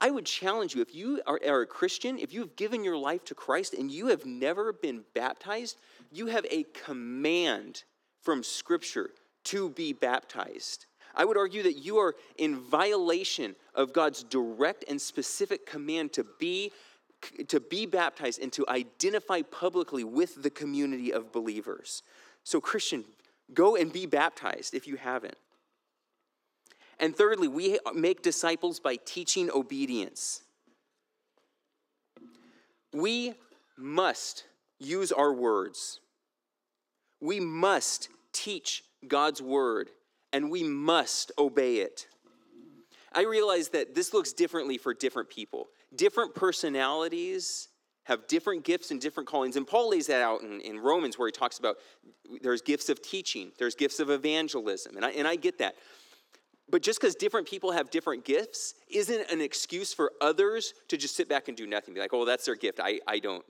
I 0.00 0.10
would 0.10 0.26
challenge 0.26 0.74
you 0.74 0.82
if 0.82 0.94
you 0.94 1.22
are, 1.26 1.40
are, 1.46 1.62
a 1.62 1.66
Christian, 1.66 2.18
if 2.18 2.34
you've 2.34 2.54
given 2.56 2.84
your 2.84 2.98
life 2.98 3.24
to 3.24 3.34
Christ 3.34 3.72
and 3.72 3.90
you 3.90 4.08
have 4.08 4.26
never 4.26 4.72
been 4.72 5.04
baptized, 5.14 5.78
you 6.12 6.26
have 6.26 6.44
a 6.50 6.64
command 6.84 7.84
from 8.20 8.42
Scripture 8.42 9.10
to 9.46 9.70
be 9.70 9.92
baptized. 9.92 10.86
I 11.14 11.24
would 11.24 11.36
argue 11.36 11.62
that 11.62 11.78
you 11.78 11.98
are 11.98 12.14
in 12.36 12.60
violation 12.60 13.56
of 13.74 13.92
God's 13.92 14.22
direct 14.22 14.84
and 14.88 15.00
specific 15.00 15.66
command 15.66 16.12
to 16.14 16.26
be 16.38 16.72
to 17.48 17.60
be 17.60 17.86
baptized 17.86 18.42
and 18.42 18.52
to 18.52 18.68
identify 18.68 19.40
publicly 19.40 20.04
with 20.04 20.42
the 20.42 20.50
community 20.50 21.14
of 21.14 21.32
believers. 21.32 22.02
So 22.44 22.60
Christian, 22.60 23.06
Go 23.54 23.76
and 23.76 23.92
be 23.92 24.06
baptized 24.06 24.74
if 24.74 24.86
you 24.86 24.96
haven't. 24.96 25.36
And 26.98 27.14
thirdly, 27.14 27.48
we 27.48 27.78
make 27.94 28.22
disciples 28.22 28.80
by 28.80 28.96
teaching 28.96 29.50
obedience. 29.50 30.42
We 32.92 33.34
must 33.76 34.44
use 34.78 35.12
our 35.12 35.32
words. 35.32 36.00
We 37.20 37.38
must 37.38 38.08
teach 38.32 38.82
God's 39.06 39.42
word, 39.42 39.90
and 40.32 40.50
we 40.50 40.62
must 40.62 41.32
obey 41.38 41.76
it. 41.76 42.06
I 43.14 43.22
realize 43.22 43.70
that 43.70 43.94
this 43.94 44.12
looks 44.12 44.32
differently 44.32 44.78
for 44.78 44.92
different 44.92 45.30
people. 45.30 45.68
Different 45.94 46.34
personalities 46.34 47.68
have 48.04 48.26
different 48.28 48.64
gifts 48.64 48.90
and 48.90 49.00
different 49.00 49.28
callings. 49.28 49.56
And 49.56 49.66
Paul 49.66 49.90
lays 49.90 50.06
that 50.06 50.22
out 50.22 50.42
in, 50.42 50.60
in 50.60 50.78
Romans, 50.78 51.18
where 51.18 51.26
he 51.26 51.32
talks 51.32 51.58
about 51.58 51.76
there's 52.42 52.62
gifts 52.62 52.88
of 52.88 53.02
teaching, 53.02 53.50
there's 53.58 53.74
gifts 53.74 53.98
of 53.98 54.10
evangelism. 54.10 54.96
And 54.96 55.04
I, 55.04 55.10
and 55.10 55.26
I 55.26 55.36
get 55.36 55.58
that. 55.58 55.74
But 56.68 56.82
just 56.82 57.00
because 57.00 57.14
different 57.14 57.48
people 57.48 57.72
have 57.72 57.90
different 57.90 58.24
gifts 58.24 58.74
isn't 58.88 59.30
an 59.30 59.40
excuse 59.40 59.94
for 59.94 60.12
others 60.20 60.74
to 60.88 60.96
just 60.96 61.16
sit 61.16 61.28
back 61.28 61.48
and 61.48 61.56
do 61.56 61.66
nothing. 61.66 61.94
Be 61.94 62.00
like, 62.00 62.12
oh, 62.12 62.18
well, 62.18 62.26
that's 62.26 62.44
their 62.44 62.56
gift. 62.56 62.80
I, 62.82 63.00
I 63.06 63.18
don't. 63.18 63.44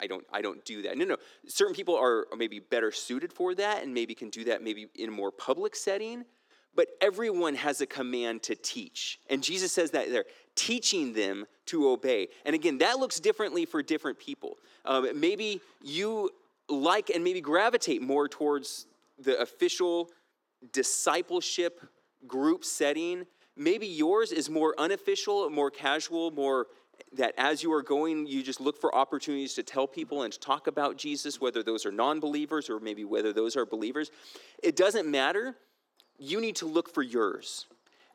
I 0.00 0.06
don't, 0.06 0.24
I 0.32 0.42
don't 0.42 0.64
do 0.64 0.82
that. 0.82 0.96
No, 0.96 1.04
no. 1.04 1.16
Certain 1.46 1.74
people 1.74 1.96
are 1.96 2.26
maybe 2.36 2.58
better 2.58 2.90
suited 2.90 3.32
for 3.32 3.54
that 3.54 3.82
and 3.82 3.92
maybe 3.92 4.14
can 4.14 4.30
do 4.30 4.44
that 4.44 4.62
maybe 4.62 4.86
in 4.96 5.08
a 5.08 5.12
more 5.12 5.30
public 5.30 5.76
setting. 5.76 6.24
But 6.74 6.88
everyone 7.00 7.56
has 7.56 7.80
a 7.80 7.86
command 7.86 8.44
to 8.44 8.54
teach. 8.54 9.18
And 9.28 9.42
Jesus 9.42 9.72
says 9.72 9.90
that 9.90 10.10
they're 10.10 10.26
teaching 10.54 11.12
them 11.12 11.46
to 11.66 11.88
obey. 11.88 12.28
And 12.44 12.54
again, 12.54 12.78
that 12.78 12.98
looks 12.98 13.18
differently 13.18 13.64
for 13.66 13.82
different 13.82 14.18
people. 14.18 14.56
Um, 14.84 15.18
maybe 15.18 15.60
you 15.82 16.30
like 16.68 17.10
and 17.10 17.24
maybe 17.24 17.40
gravitate 17.40 18.02
more 18.02 18.28
towards 18.28 18.86
the 19.18 19.38
official 19.40 20.10
discipleship 20.72 21.80
group 22.26 22.64
setting. 22.64 23.26
Maybe 23.56 23.86
yours 23.86 24.32
is 24.32 24.48
more 24.48 24.74
unofficial, 24.78 25.50
more 25.50 25.70
casual, 25.70 26.30
more 26.30 26.66
that 27.12 27.34
as 27.36 27.62
you 27.62 27.72
are 27.72 27.82
going, 27.82 28.26
you 28.26 28.42
just 28.42 28.60
look 28.60 28.80
for 28.80 28.94
opportunities 28.94 29.54
to 29.54 29.62
tell 29.62 29.86
people 29.86 30.22
and 30.22 30.32
to 30.32 30.38
talk 30.38 30.66
about 30.66 30.96
Jesus, 30.96 31.40
whether 31.40 31.62
those 31.62 31.84
are 31.86 31.92
non 31.92 32.20
believers 32.20 32.70
or 32.70 32.80
maybe 32.80 33.04
whether 33.04 33.32
those 33.32 33.56
are 33.56 33.66
believers. 33.66 34.10
It 34.62 34.76
doesn't 34.76 35.10
matter. 35.10 35.56
You 36.18 36.40
need 36.40 36.56
to 36.56 36.66
look 36.66 36.92
for 36.92 37.02
yours. 37.02 37.66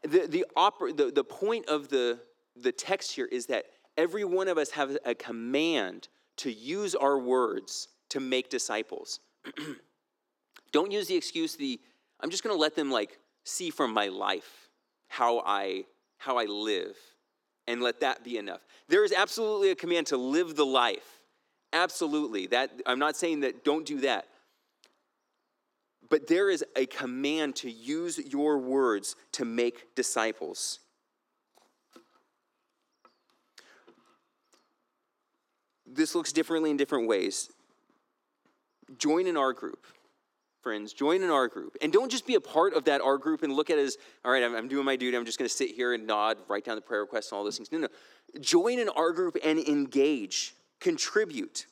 The, 0.03 0.27
the, 0.27 0.45
oper- 0.55 0.95
the, 0.95 1.11
the 1.11 1.23
point 1.23 1.67
of 1.67 1.89
the, 1.89 2.19
the 2.55 2.71
text 2.71 3.11
here 3.11 3.25
is 3.25 3.47
that 3.47 3.65
every 3.97 4.23
one 4.23 4.47
of 4.47 4.57
us 4.57 4.71
have 4.71 4.97
a 5.05 5.15
command 5.15 6.07
to 6.37 6.51
use 6.51 6.95
our 6.95 7.17
words 7.17 7.87
to 8.09 8.19
make 8.19 8.49
disciples. 8.49 9.19
Don't 10.71 10.91
use 10.91 11.07
the 11.07 11.15
excuse, 11.15 11.55
the 11.55 11.79
I'm 12.19 12.29
just 12.29 12.43
gonna 12.43 12.55
let 12.55 12.75
them 12.75 12.91
like 12.91 13.17
see 13.43 13.69
from 13.69 13.93
my 13.93 14.07
life 14.07 14.69
how 15.07 15.41
I 15.45 15.85
how 16.17 16.37
I 16.37 16.45
live 16.45 16.95
and 17.67 17.81
let 17.81 17.99
that 18.01 18.23
be 18.23 18.37
enough. 18.37 18.61
There 18.87 19.03
is 19.03 19.11
absolutely 19.11 19.71
a 19.71 19.75
command 19.75 20.07
to 20.07 20.17
live 20.17 20.55
the 20.55 20.65
life. 20.65 21.21
Absolutely. 21.73 22.47
That 22.47 22.71
I'm 22.85 22.99
not 22.99 23.15
saying 23.15 23.41
that 23.41 23.65
don't 23.65 23.85
do 23.85 24.01
that. 24.01 24.27
But 26.09 26.27
there 26.27 26.49
is 26.49 26.63
a 26.75 26.85
command 26.85 27.55
to 27.57 27.71
use 27.71 28.19
your 28.19 28.59
words 28.59 29.15
to 29.33 29.45
make 29.45 29.95
disciples. 29.95 30.79
This 35.87 36.13
looks 36.13 36.31
differently 36.31 36.69
in 36.69 36.77
different 36.77 37.07
ways. 37.07 37.49
Join 38.97 39.27
in 39.27 39.37
our 39.37 39.53
group 39.53 39.85
friends, 40.65 40.93
join 40.93 41.21
in 41.21 41.29
our 41.29 41.47
group. 41.47 41.77
And 41.83 41.93
don't 41.93 42.09
just 42.09 42.25
be 42.25 42.33
a 42.33 42.41
part 42.41 42.73
of 42.73 42.85
that 42.85 42.99
our 42.99 43.19
group 43.19 43.43
and 43.43 43.53
look 43.53 43.69
at 43.69 43.77
it 43.77 43.83
as, 43.83 43.97
all 44.25 44.31
right, 44.31 44.41
I'm, 44.41 44.55
I'm 44.55 44.67
doing 44.67 44.83
my 44.83 44.95
duty. 44.95 45.15
I'm 45.15 45.23
just 45.23 45.37
going 45.37 45.47
to 45.47 45.53
sit 45.53 45.69
here 45.69 45.93
and 45.93 46.07
nod, 46.07 46.37
write 46.47 46.65
down 46.65 46.75
the 46.75 46.81
prayer 46.81 47.01
requests 47.01 47.31
and 47.31 47.37
all 47.37 47.43
those 47.43 47.57
things. 47.57 47.71
No, 47.71 47.77
no. 47.77 47.87
Join 48.41 48.79
in 48.79 48.89
our 48.89 49.11
group 49.11 49.37
and 49.43 49.59
engage, 49.59 50.55
contribute. 50.79 51.67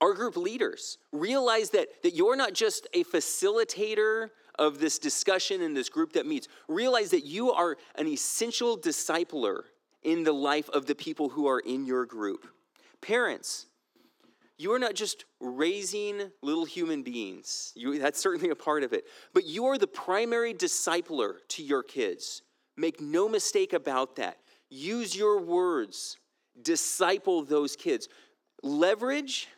Our 0.00 0.14
group 0.14 0.36
leaders 0.36 0.98
realize 1.10 1.70
that, 1.70 1.88
that 2.04 2.14
you're 2.14 2.36
not 2.36 2.52
just 2.52 2.86
a 2.94 3.02
facilitator 3.02 4.30
of 4.56 4.78
this 4.78 5.00
discussion 5.00 5.60
in 5.60 5.74
this 5.74 5.88
group 5.88 6.12
that 6.12 6.24
meets. 6.24 6.46
Realize 6.68 7.10
that 7.10 7.26
you 7.26 7.50
are 7.50 7.76
an 7.96 8.06
essential 8.06 8.78
discipler 8.78 9.62
in 10.04 10.22
the 10.22 10.32
life 10.32 10.68
of 10.70 10.86
the 10.86 10.94
people 10.94 11.30
who 11.30 11.48
are 11.48 11.58
in 11.58 11.84
your 11.84 12.06
group. 12.06 12.46
Parents, 13.00 13.66
you 14.58 14.72
are 14.72 14.78
not 14.78 14.94
just 14.94 15.24
raising 15.40 16.30
little 16.42 16.64
human 16.64 17.02
beings, 17.02 17.72
you, 17.76 17.98
that's 17.98 18.20
certainly 18.20 18.50
a 18.50 18.56
part 18.56 18.82
of 18.82 18.92
it, 18.92 19.04
but 19.32 19.46
you 19.46 19.66
are 19.66 19.78
the 19.78 19.86
primary 19.86 20.52
discipler 20.52 21.34
to 21.48 21.62
your 21.62 21.82
kids. 21.82 22.42
Make 22.76 23.00
no 23.00 23.28
mistake 23.28 23.72
about 23.72 24.16
that. 24.16 24.38
Use 24.68 25.16
your 25.16 25.40
words, 25.40 26.18
disciple 26.60 27.42
those 27.42 27.76
kids. 27.76 28.08
Leverage, 28.62 29.48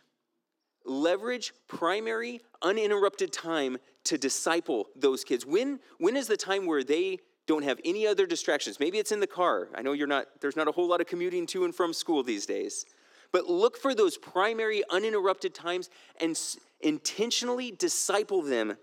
leverage 0.84 1.52
primary, 1.66 2.40
uninterrupted 2.62 3.32
time 3.32 3.78
to 4.04 4.18
disciple 4.18 4.86
those 4.96 5.24
kids. 5.24 5.44
When, 5.46 5.80
when 5.98 6.16
is 6.16 6.26
the 6.26 6.36
time 6.36 6.66
where 6.66 6.84
they 6.84 7.18
don't 7.46 7.64
have 7.64 7.80
any 7.84 8.06
other 8.06 8.26
distractions? 8.26 8.78
Maybe 8.78 8.98
it's 8.98 9.12
in 9.12 9.20
the 9.20 9.26
car. 9.26 9.68
I 9.74 9.82
know 9.82 9.92
you're 9.92 10.06
not, 10.06 10.26
there's 10.40 10.56
not 10.56 10.68
a 10.68 10.72
whole 10.72 10.88
lot 10.88 11.00
of 11.00 11.06
commuting 11.06 11.46
to 11.48 11.64
and 11.64 11.74
from 11.74 11.92
school 11.92 12.22
these 12.22 12.46
days. 12.46 12.84
But 13.32 13.48
look 13.48 13.76
for 13.76 13.94
those 13.94 14.18
primary, 14.18 14.82
uninterrupted 14.90 15.54
times 15.54 15.88
and 16.20 16.38
intentionally 16.80 17.70
disciple 17.70 18.42
them 18.42 18.76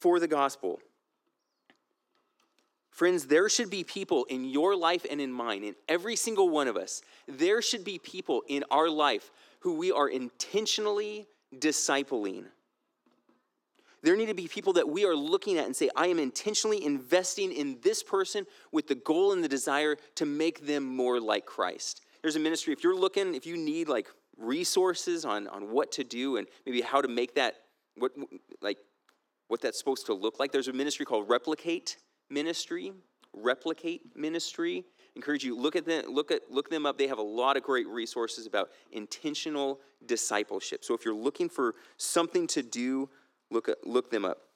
for 0.00 0.20
the 0.20 0.28
gospel. 0.28 0.80
Friends, 2.90 3.26
there 3.26 3.48
should 3.48 3.70
be 3.70 3.84
people 3.84 4.24
in 4.24 4.44
your 4.44 4.74
life 4.74 5.06
and 5.08 5.20
in 5.20 5.32
mine, 5.32 5.62
in 5.62 5.76
every 5.88 6.16
single 6.16 6.48
one 6.48 6.66
of 6.66 6.76
us, 6.76 7.00
there 7.28 7.62
should 7.62 7.84
be 7.84 7.98
people 7.98 8.42
in 8.48 8.64
our 8.70 8.90
life 8.90 9.30
who 9.60 9.74
we 9.74 9.92
are 9.92 10.08
intentionally 10.08 11.26
discipling. 11.56 12.44
There 14.02 14.16
need 14.16 14.26
to 14.26 14.34
be 14.34 14.48
people 14.48 14.72
that 14.74 14.88
we 14.88 15.04
are 15.04 15.14
looking 15.14 15.58
at 15.58 15.66
and 15.66 15.74
say, 15.74 15.90
I 15.96 16.08
am 16.08 16.18
intentionally 16.18 16.84
investing 16.84 17.52
in 17.52 17.78
this 17.82 18.02
person 18.02 18.46
with 18.72 18.86
the 18.88 18.94
goal 18.96 19.32
and 19.32 19.42
the 19.42 19.48
desire 19.48 19.96
to 20.16 20.26
make 20.26 20.66
them 20.66 20.84
more 20.84 21.20
like 21.20 21.46
Christ 21.46 22.02
there's 22.28 22.36
a 22.36 22.40
ministry. 22.40 22.74
If 22.74 22.84
you're 22.84 22.94
looking 22.94 23.34
if 23.34 23.46
you 23.46 23.56
need 23.56 23.88
like 23.88 24.06
resources 24.36 25.24
on 25.24 25.48
on 25.48 25.72
what 25.72 25.90
to 25.92 26.04
do 26.04 26.36
and 26.36 26.46
maybe 26.66 26.82
how 26.82 27.00
to 27.00 27.08
make 27.08 27.34
that 27.36 27.54
what 27.96 28.12
like 28.60 28.76
what 29.46 29.62
that's 29.62 29.78
supposed 29.78 30.04
to 30.06 30.12
look 30.12 30.38
like 30.38 30.52
there's 30.52 30.68
a 30.68 30.72
ministry 30.74 31.06
called 31.06 31.26
replicate 31.26 31.96
ministry. 32.28 32.92
Replicate 33.32 34.14
ministry. 34.14 34.84
Encourage 35.16 35.42
you 35.42 35.56
look 35.56 35.74
at 35.74 35.86
them 35.86 36.04
look 36.10 36.30
at 36.30 36.42
look 36.50 36.68
them 36.68 36.84
up. 36.84 36.98
They 36.98 37.06
have 37.06 37.16
a 37.16 37.22
lot 37.22 37.56
of 37.56 37.62
great 37.62 37.88
resources 37.88 38.44
about 38.44 38.68
intentional 38.92 39.80
discipleship. 40.04 40.84
So 40.84 40.92
if 40.92 41.06
you're 41.06 41.14
looking 41.14 41.48
for 41.48 41.76
something 41.96 42.46
to 42.48 42.62
do 42.62 43.08
look 43.50 43.70
look 43.84 44.10
them 44.10 44.26
up 44.26 44.47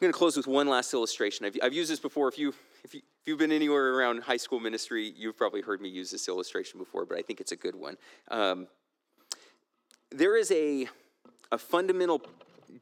going 0.00 0.12
to 0.12 0.18
close 0.18 0.36
with 0.36 0.46
one 0.46 0.68
last 0.68 0.92
illustration 0.94 1.46
i've, 1.46 1.56
I've 1.62 1.72
used 1.72 1.90
this 1.90 2.00
before 2.00 2.28
if 2.28 2.38
you 2.38 2.54
if, 2.84 2.94
you, 2.94 3.00
if 3.20 3.26
you've 3.26 3.38
been 3.38 3.52
anywhere 3.52 3.94
around 3.94 4.22
high 4.22 4.36
school 4.36 4.60
ministry, 4.60 5.12
you've 5.16 5.36
probably 5.36 5.60
heard 5.60 5.80
me 5.80 5.88
use 5.88 6.10
this 6.10 6.28
illustration 6.28 6.78
before, 6.78 7.04
but 7.04 7.18
I 7.18 7.22
think 7.22 7.40
it's 7.40 7.52
a 7.52 7.56
good 7.56 7.74
one. 7.74 7.96
Um, 8.30 8.68
there 10.10 10.36
is 10.36 10.50
a, 10.50 10.88
a 11.52 11.58
fundamental 11.58 12.22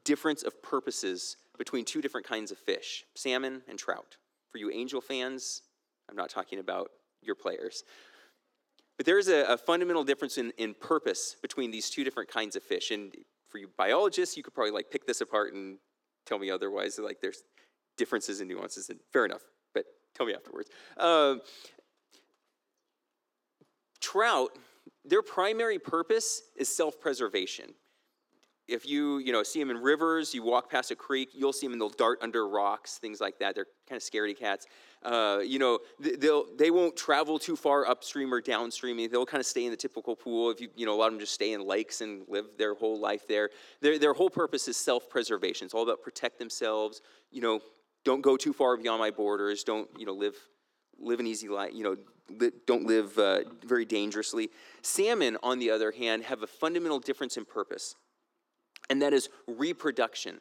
difference 0.03 0.43
of 0.43 0.61
purposes 0.61 1.37
between 1.57 1.83
two 1.83 2.01
different 2.01 2.27
kinds 2.27 2.51
of 2.51 2.57
fish 2.57 3.03
salmon 3.15 3.61
and 3.67 3.77
trout. 3.77 4.17
For 4.51 4.59
you 4.59 4.71
angel 4.71 5.01
fans, 5.01 5.63
I'm 6.09 6.15
not 6.15 6.29
talking 6.29 6.59
about 6.59 6.89
your 7.21 7.35
players. 7.35 7.83
But 8.95 9.05
there 9.05 9.19
is 9.19 9.27
a, 9.27 9.43
a, 9.43 9.57
fundamental 9.57 10.03
difference 10.03 10.37
in, 10.37 10.51
in 10.57 10.73
purpose 10.73 11.35
between 11.41 11.69
these 11.69 11.89
two 11.89 12.03
different 12.03 12.29
kinds 12.29 12.55
of 12.55 12.63
fish. 12.63 12.89
And 12.89 13.13
for 13.47 13.57
you 13.59 13.69
biologists, 13.77 14.37
you 14.37 14.43
could 14.43 14.53
probably 14.53 14.71
like 14.71 14.89
pick 14.89 15.05
this 15.05 15.21
apart 15.21 15.53
and 15.53 15.77
tell 16.27 16.37
me 16.39 16.51
otherwise. 16.51 16.99
Like 16.99 17.19
there's 17.21 17.43
differences 17.97 18.39
and 18.39 18.49
nuances, 18.49 18.89
and 18.89 18.99
fair 19.11 19.25
enough. 19.25 19.41
But 19.73 19.85
tell 20.15 20.25
me 20.25 20.33
afterwards. 20.33 20.69
Um, 20.97 21.41
trout, 23.99 24.51
their 25.05 25.21
primary 25.21 25.79
purpose 25.79 26.41
is 26.55 26.69
self 26.69 26.99
preservation. 26.99 27.73
If 28.67 28.85
you, 28.85 29.19
you 29.19 29.31
know, 29.31 29.43
see 29.43 29.59
them 29.59 29.69
in 29.69 29.77
rivers, 29.77 30.33
you 30.33 30.43
walk 30.43 30.69
past 30.69 30.91
a 30.91 30.95
creek, 30.95 31.29
you'll 31.33 31.53
see 31.53 31.65
them 31.65 31.73
and 31.73 31.81
they'll 31.81 31.89
dart 31.89 32.19
under 32.21 32.47
rocks, 32.47 32.97
things 32.97 33.21
like 33.21 33.39
that. 33.39 33.55
They're 33.55 33.67
kind 33.87 34.01
of 34.01 34.03
scaredy 34.03 34.37
cats. 34.37 34.65
Uh, 35.03 35.39
you 35.43 35.57
know, 35.57 35.79
they'll, 35.99 36.45
they 36.57 36.69
won't 36.69 36.97
travel 36.97 37.39
too 37.39 37.55
far 37.55 37.87
upstream 37.87 38.33
or 38.33 38.41
downstream. 38.41 38.97
They'll 39.09 39.25
kind 39.25 39.39
of 39.39 39.45
stay 39.45 39.65
in 39.65 39.71
the 39.71 39.77
typical 39.77 40.15
pool. 40.15 40.51
If 40.51 40.59
you, 40.59 40.69
you 40.75 40.85
know, 40.85 40.93
a 40.93 40.97
lot 40.97 41.07
of 41.07 41.13
them 41.13 41.19
just 41.19 41.33
stay 41.33 41.53
in 41.53 41.65
lakes 41.65 42.01
and 42.01 42.23
live 42.27 42.45
their 42.57 42.73
whole 42.73 42.99
life 42.99 43.27
there. 43.27 43.49
Their, 43.81 43.97
their 43.99 44.13
whole 44.13 44.29
purpose 44.29 44.67
is 44.67 44.75
self-preservation. 44.75 45.65
It's 45.65 45.73
all 45.73 45.83
about 45.83 46.01
protect 46.01 46.37
themselves, 46.37 47.01
you 47.31 47.41
know, 47.41 47.61
don't 48.03 48.21
go 48.21 48.37
too 48.37 48.53
far 48.53 48.77
beyond 48.77 48.99
my 48.99 49.11
borders 49.11 49.65
don't 49.65 49.89
you 49.97 50.05
know 50.05 50.13
live 50.13 50.35
live 50.99 51.19
an 51.19 51.27
easy 51.27 51.47
life, 51.47 51.71
you 51.73 51.83
know, 51.83 51.95
don't 52.65 52.85
live 52.85 53.17
uh, 53.17 53.39
very 53.65 53.85
dangerously. 53.85 54.49
Salmon, 54.81 55.37
on 55.43 55.59
the 55.59 55.69
other 55.69 55.91
hand, 55.91 56.23
have 56.23 56.43
a 56.43 56.47
fundamental 56.47 56.99
difference 56.99 57.37
in 57.37 57.45
purpose, 57.45 57.95
and 58.89 59.01
that 59.01 59.13
is 59.13 59.29
reproduction. 59.47 60.39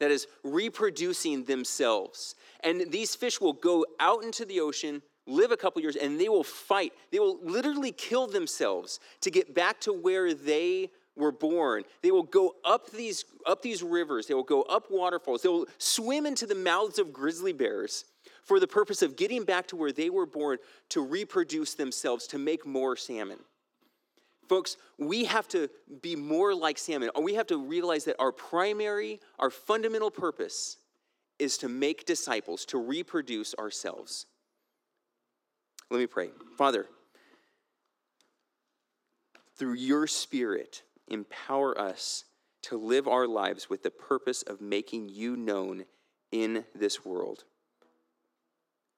That 0.00 0.10
is 0.10 0.26
reproducing 0.44 1.44
themselves. 1.44 2.34
And 2.62 2.90
these 2.90 3.14
fish 3.14 3.40
will 3.40 3.52
go 3.52 3.84
out 3.98 4.22
into 4.22 4.44
the 4.44 4.60
ocean, 4.60 5.02
live 5.26 5.50
a 5.50 5.56
couple 5.56 5.82
years, 5.82 5.96
and 5.96 6.20
they 6.20 6.28
will 6.28 6.44
fight. 6.44 6.92
They 7.10 7.18
will 7.18 7.38
literally 7.42 7.90
kill 7.90 8.28
themselves 8.28 9.00
to 9.22 9.30
get 9.30 9.54
back 9.54 9.80
to 9.80 9.92
where 9.92 10.34
they 10.34 10.90
were 11.16 11.32
born. 11.32 11.82
They 12.02 12.12
will 12.12 12.22
go 12.22 12.54
up 12.64 12.90
these, 12.90 13.24
up 13.44 13.60
these 13.60 13.82
rivers, 13.82 14.26
they 14.26 14.34
will 14.34 14.44
go 14.44 14.62
up 14.62 14.86
waterfalls, 14.88 15.42
they 15.42 15.48
will 15.48 15.66
swim 15.78 16.26
into 16.26 16.46
the 16.46 16.54
mouths 16.54 16.98
of 16.98 17.12
grizzly 17.12 17.52
bears 17.52 18.04
for 18.44 18.60
the 18.60 18.68
purpose 18.68 19.02
of 19.02 19.16
getting 19.16 19.44
back 19.44 19.66
to 19.66 19.76
where 19.76 19.92
they 19.92 20.10
were 20.10 20.26
born 20.26 20.58
to 20.90 21.04
reproduce 21.04 21.74
themselves, 21.74 22.26
to 22.28 22.38
make 22.38 22.64
more 22.64 22.96
salmon. 22.96 23.38
Folks, 24.48 24.76
we 24.96 25.24
have 25.24 25.46
to 25.48 25.68
be 26.00 26.16
more 26.16 26.54
like 26.54 26.78
salmon. 26.78 27.10
We 27.20 27.34
have 27.34 27.46
to 27.48 27.58
realize 27.58 28.04
that 28.04 28.16
our 28.18 28.32
primary, 28.32 29.20
our 29.38 29.50
fundamental 29.50 30.10
purpose 30.10 30.78
is 31.38 31.58
to 31.58 31.68
make 31.68 32.06
disciples, 32.06 32.64
to 32.66 32.78
reproduce 32.78 33.54
ourselves. 33.54 34.26
Let 35.90 35.98
me 35.98 36.06
pray. 36.06 36.30
Father, 36.56 36.86
through 39.56 39.74
your 39.74 40.06
Spirit, 40.06 40.82
empower 41.08 41.78
us 41.78 42.24
to 42.62 42.76
live 42.76 43.06
our 43.06 43.26
lives 43.26 43.70
with 43.70 43.82
the 43.82 43.90
purpose 43.90 44.42
of 44.42 44.60
making 44.60 45.08
you 45.08 45.36
known 45.36 45.84
in 46.32 46.64
this 46.74 47.04
world 47.04 47.44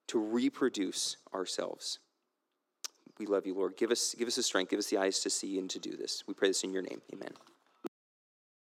to 0.09 0.18
reproduce 0.18 1.16
ourselves. 1.32 1.98
We 3.18 3.26
love 3.26 3.46
you, 3.46 3.54
Lord. 3.54 3.76
Give 3.76 3.90
us, 3.90 4.14
give 4.18 4.28
us 4.28 4.36
the 4.36 4.42
strength, 4.42 4.70
give 4.70 4.78
us 4.78 4.86
the 4.86 4.98
eyes 4.98 5.20
to 5.20 5.30
see 5.30 5.58
and 5.58 5.68
to 5.70 5.78
do 5.78 5.96
this. 5.96 6.24
We 6.26 6.34
pray 6.34 6.48
this 6.48 6.64
in 6.64 6.72
your 6.72 6.82
name. 6.82 7.00
Amen. 7.12 7.32